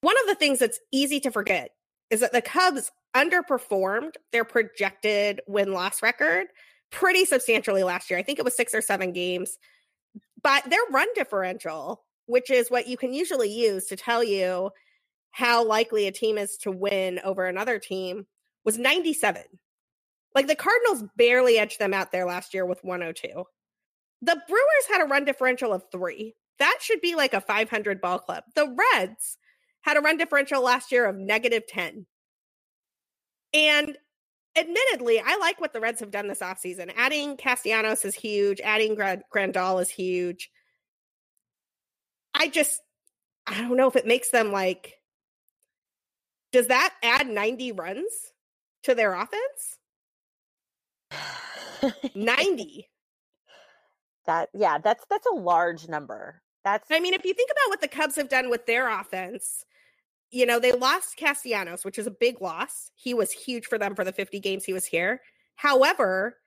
[0.00, 1.68] one of the things that's easy to forget
[2.08, 6.46] is that the Cubs underperformed their projected win loss record
[6.90, 8.18] pretty substantially last year.
[8.18, 9.58] I think it was six or seven games,
[10.42, 14.70] but their run differential, which is what you can usually use to tell you
[15.32, 18.26] how likely a team is to win over another team
[18.64, 19.42] was 97.
[20.34, 23.44] Like the Cardinals barely edged them out there last year with 102.
[24.22, 26.34] The Brewers had a run differential of three.
[26.58, 28.44] That should be like a 500 ball club.
[28.54, 29.36] The Reds
[29.80, 32.06] had a run differential last year of negative 10.
[33.54, 33.98] And
[34.56, 36.92] admittedly, I like what the Reds have done this offseason.
[36.96, 40.50] Adding Castellanos is huge, adding Grandal is huge.
[42.34, 42.80] I just,
[43.46, 44.94] I don't know if it makes them like
[46.52, 48.32] does that add 90 runs
[48.84, 49.78] to their offense?
[52.14, 52.88] 90.
[54.26, 56.40] That yeah, that's that's a large number.
[56.64, 59.64] That's I mean, if you think about what the Cubs have done with their offense,
[60.30, 62.90] you know, they lost Castellanos, which is a big loss.
[62.94, 65.20] He was huge for them for the 50 games he was here.
[65.56, 66.38] However,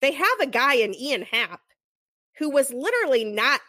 [0.00, 1.60] they have a guy in Ian Happ
[2.38, 3.60] who was literally not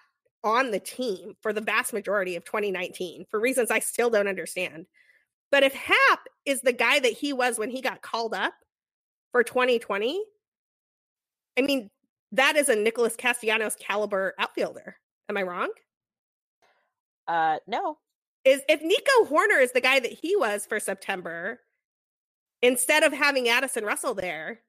[0.44, 4.86] on the team for the vast majority of 2019 for reasons I still don't understand.
[5.52, 8.54] But if Happ is the guy that he was when he got called up
[9.32, 10.24] for 2020,
[11.58, 11.90] I mean,
[12.34, 14.98] that is a Nicholas Castellanos caliber outfielder.
[15.30, 15.70] Am I wrong?
[17.28, 17.98] Uh, no.
[18.46, 21.60] Is if Nico Hoerner is the guy that he was for September,
[22.62, 24.62] instead of having Addison Russell there,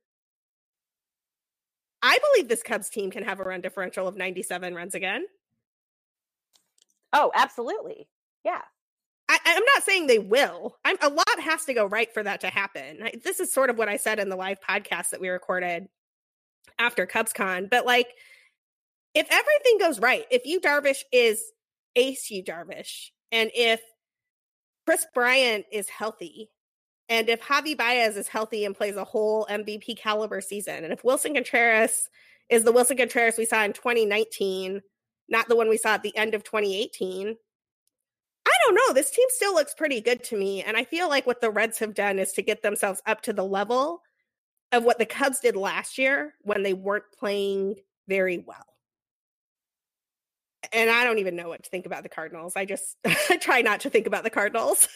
[2.03, 5.27] I believe this Cubs team can have a run differential of 97 runs again.
[7.13, 8.09] Oh, absolutely.
[8.45, 8.63] Yeah.
[9.45, 10.77] I, am not saying they will.
[10.85, 13.01] I'm, a lot has to go right for that to happen.
[13.03, 15.89] I, this is sort of what I said in the live podcast that we recorded
[16.79, 17.71] after CubsCon.
[17.71, 18.09] But like,
[19.15, 21.43] if everything goes right, if Yu Darvish is
[21.97, 23.81] ace Yu Darvish, and if
[24.87, 26.51] Kris Bryant is healthy,
[27.09, 31.03] and if Javi Baez is healthy and plays a whole MVP caliber season, and if
[31.03, 32.09] Willson Contreras
[32.49, 34.83] is the Willson Contreras we saw in 2019,
[35.29, 37.35] not the one we saw at the end of 2018, I
[38.69, 38.95] don't know.
[38.95, 40.63] This team still looks pretty good to me.
[40.63, 43.33] And I feel like what the Reds have done is to get themselves up to
[43.33, 44.03] the level
[44.73, 48.65] of what the Cubs did last year when they weren't playing very well.
[50.73, 52.55] And I don't even know what to think about the Cardinals.
[52.57, 52.97] I just
[53.31, 54.89] I try not to think about the Cardinals.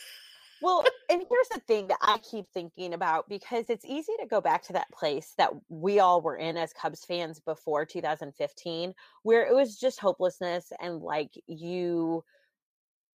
[0.60, 4.40] well, and here's the thing that I keep thinking about because it's easy to go
[4.40, 8.92] back to that place that we all were in as Cubs fans before 2015,
[9.22, 12.22] where it was just hopelessness and like you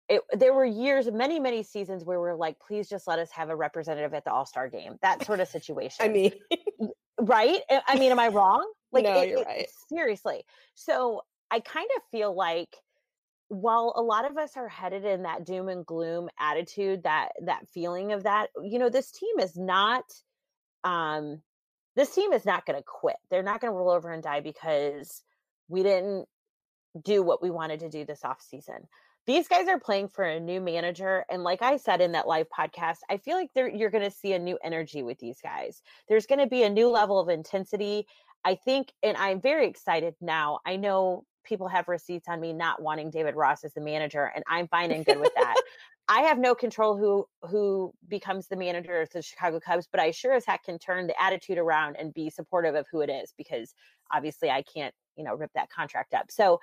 [0.10, 3.30] it, there were years, many, many seasons where we are like, please just let us
[3.32, 4.97] have a representative at the All Star game.
[5.01, 6.05] That sort of situation.
[6.05, 6.32] I mean,
[7.20, 7.60] right?
[7.88, 8.66] I mean, am I wrong?
[8.93, 9.68] Like, no, it, you're right.
[9.89, 10.45] Seriously.
[10.74, 12.74] So I kind of feel like
[13.49, 17.68] while a lot of us are headed in that doom and gloom attitude, that that
[17.68, 20.05] feeling of that, you know, this team is not.
[20.86, 21.41] Um,
[21.97, 23.18] this team is not going to quit.
[23.30, 25.22] They're not going to roll over and die because
[25.68, 26.28] we didn't
[27.03, 28.88] do what we wanted to do this off season
[29.28, 32.48] these guys are playing for a new manager and like i said in that live
[32.50, 35.82] podcast i feel like you're going to see a new energy with these guys.
[36.08, 38.08] There's going to be a new level of intensity
[38.46, 40.60] i think and i'm very excited now.
[40.66, 44.44] I know people have receipts on me not wanting david ross as the manager and
[44.48, 45.56] i'm fine and good with that.
[46.10, 50.12] I have no control who who becomes the manager of the chicago cubs but i
[50.12, 53.34] sure as heck can turn the attitude around and be supportive of who it is
[53.38, 53.74] because
[54.14, 56.28] obviously i can't you know rip that contract up.
[56.30, 56.60] So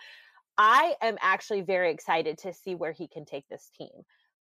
[0.56, 3.90] I am actually very excited to see where he can take this team.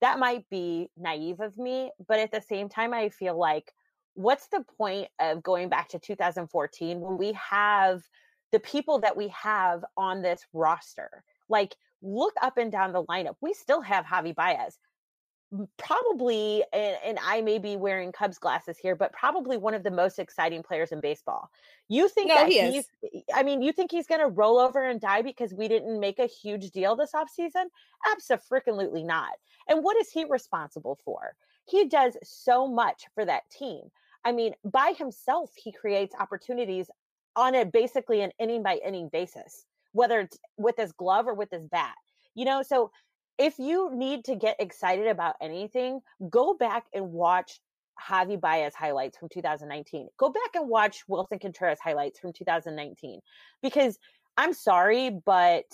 [0.01, 3.73] That might be naive of me, but at the same time, I feel like
[4.15, 8.03] what's the point of going back to 2014 when we have
[8.51, 11.25] the people that we have on this roster?
[11.49, 13.37] Like, look up and down the lineup.
[13.41, 14.77] We still have Javi Baez
[15.77, 19.91] probably and, and, i may be wearing cubs glasses here but probably one of the
[19.91, 21.51] most exciting players in baseball.
[21.89, 23.23] You think no, that he he's is.
[23.35, 26.19] i mean you think he's going to roll over and die because we didn't make
[26.19, 27.65] a huge deal this offseason?
[28.11, 29.33] Absolutely not.
[29.69, 31.35] And what is he responsible for?
[31.67, 33.83] He does so much for that team.
[34.25, 36.91] I mean by himself he creates opportunities
[37.37, 41.51] on a basically an inning by inning basis whether it's with his glove or with
[41.51, 41.95] his bat
[42.35, 42.63] you know?
[42.63, 42.91] So
[43.43, 47.59] if you need to get excited about anything, go back and watch
[48.01, 50.07] Javi Baez highlights from 2019.
[50.17, 53.19] Go back and watch Willson Contreras highlights from 2019
[53.61, 53.99] because
[54.37, 55.65] I'm sorry, but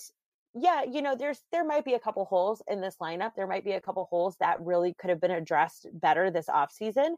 [0.55, 3.33] yeah, you know, there's there might be a couple holes in this lineup.
[3.37, 7.17] There might be a couple holes that really could have been addressed better this offseason.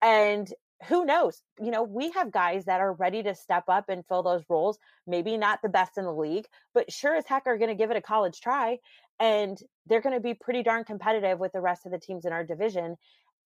[0.00, 0.48] And
[0.86, 1.42] who knows?
[1.60, 4.78] You know, we have guys that are ready to step up and fill those roles.
[5.08, 7.90] Maybe not the best in the league, but sure as heck are going to give
[7.90, 8.78] it a college try
[9.20, 9.58] and
[9.88, 12.44] they're going to be pretty darn competitive with the rest of the teams in our
[12.44, 12.96] division.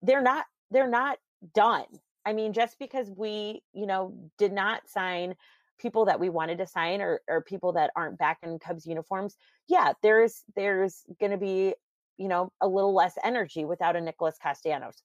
[0.02, 1.18] They're not they're not
[1.54, 1.84] done.
[2.24, 5.34] I mean just because we you know did not sign
[5.78, 9.36] people that we wanted to sign or, or people that aren't back in cubs uniforms
[9.66, 11.74] yeah there's there's going to be
[12.18, 15.02] you know a little less energy without a nicholas castellanos.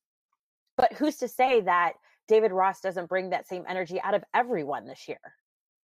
[0.75, 1.93] But who's to say that
[2.27, 5.19] david ross doesn't bring that same energy out of everyone this year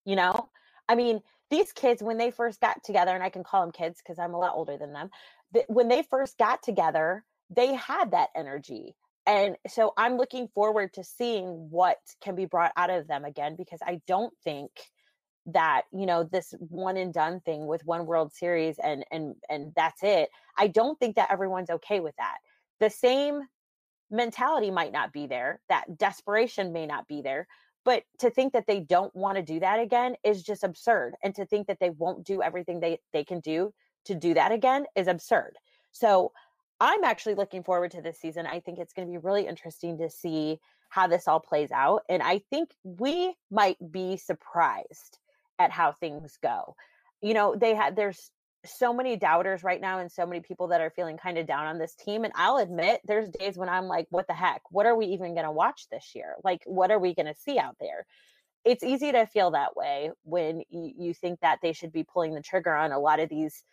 [0.06, 0.49] you know?
[0.89, 3.99] I mean these kids when they first got together and i can call them kids
[4.01, 5.10] because i'm a lot older than them
[5.68, 8.95] when they first got together they had that energy
[9.26, 13.56] and so i'm looking forward to seeing what can be brought out of them again
[13.58, 14.72] because i don't think
[15.45, 19.74] that you know this one and done thing with one world series and and and
[19.76, 22.38] that's it i don't think that everyone's okay with that
[22.80, 23.41] the same
[24.10, 27.47] mentality might not be there that desperation may not be there
[27.86, 31.16] but to think that they don't want to do that again is just absurd.
[31.24, 33.74] And to think that they won't do everything they, they can do
[34.06, 35.54] to do that again is absurd.
[35.91, 36.32] So
[36.80, 38.45] I'm actually looking forward to this season.
[38.45, 42.01] I think it's going to be really interesting to see how this all plays out.
[42.10, 45.20] And I think we might be surprised
[45.60, 46.76] at how things go.
[47.22, 48.32] You know, they had there's
[48.66, 51.66] so many doubters right now and so many people that are feeling kind of down
[51.66, 52.24] on this team.
[52.24, 54.62] And I'll admit there's days when I'm like, what the heck?
[54.72, 56.36] What are we even going to watch this year?
[56.43, 58.06] Like, what are we going to see out there?
[58.66, 62.41] it's easy to feel that way when you, think that they should be pulling the
[62.41, 63.64] trigger on a lot of these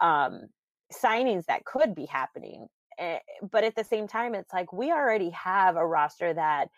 [0.00, 0.48] um,
[0.92, 2.68] signings that could be happening.
[2.98, 3.18] Eh,
[3.50, 6.68] but at the same time, it's like we already have a roster that,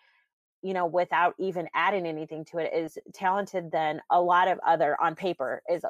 [0.61, 4.97] you know, without even adding anything to it, is talented than a lot of other
[5.01, 5.89] on paper is uh,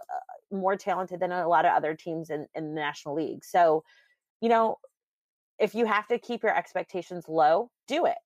[0.51, 3.43] more talented than a lot of other teams in, in the National League.
[3.43, 3.83] So,
[4.41, 4.77] you know,
[5.59, 8.17] if you have to keep your expectations low, do it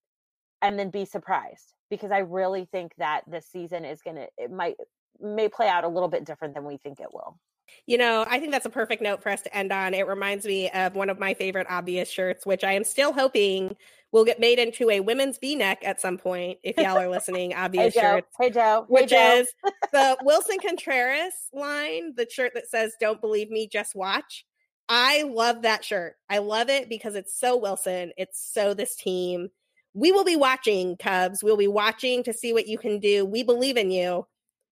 [0.61, 4.51] and then be surprised because I really think that this season is going to, it
[4.51, 4.75] might,
[5.19, 7.37] may play out a little bit different than we think it will.
[7.86, 9.93] You know, I think that's a perfect note for us to end on.
[9.93, 13.76] It reminds me of one of my favorite obvious shirts, which I am still hoping
[14.14, 16.59] will get made into a women's V-neck at some point.
[16.64, 18.28] If y'all are listening, obvious hey, shirts.
[18.39, 19.41] Hey Joe, which Joe.
[19.41, 19.53] is
[19.91, 24.45] the Willson Contreras line, the shirt that says "Don't believe me, just watch."
[24.88, 26.16] I love that shirt.
[26.30, 28.11] I love it because it's so Willson.
[28.18, 29.49] It's so this team.
[29.93, 31.43] We will be watching Cubs.
[31.43, 33.26] We'll be watching to see what you can do.
[33.26, 34.28] We believe in you.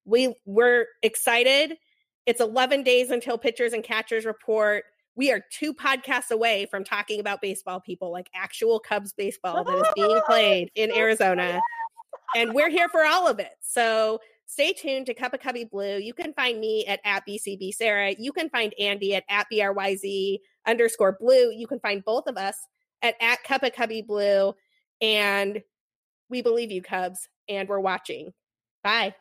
[0.05, 1.77] We we're excited
[2.25, 4.85] it's 11 days until pitchers and catchers report.
[5.15, 9.75] We are two podcasts away from talking about baseball, people, like actual Cubs baseball that
[9.75, 11.59] is being played in Arizona.
[12.35, 13.51] And we're here for all of it.
[13.61, 15.97] So stay tuned to Cup of Cubby Blue.
[15.97, 18.15] You can find me at, at BCB Sara.
[18.17, 21.51] You can find Andi at, at BRYZ underscore blue.
[21.51, 22.55] You can find both of us
[23.01, 24.53] at, at Cup of Cubby Blue.
[25.01, 25.61] And
[26.29, 28.31] we believe you, Cubs, and we're watching.
[28.83, 29.15] Bye.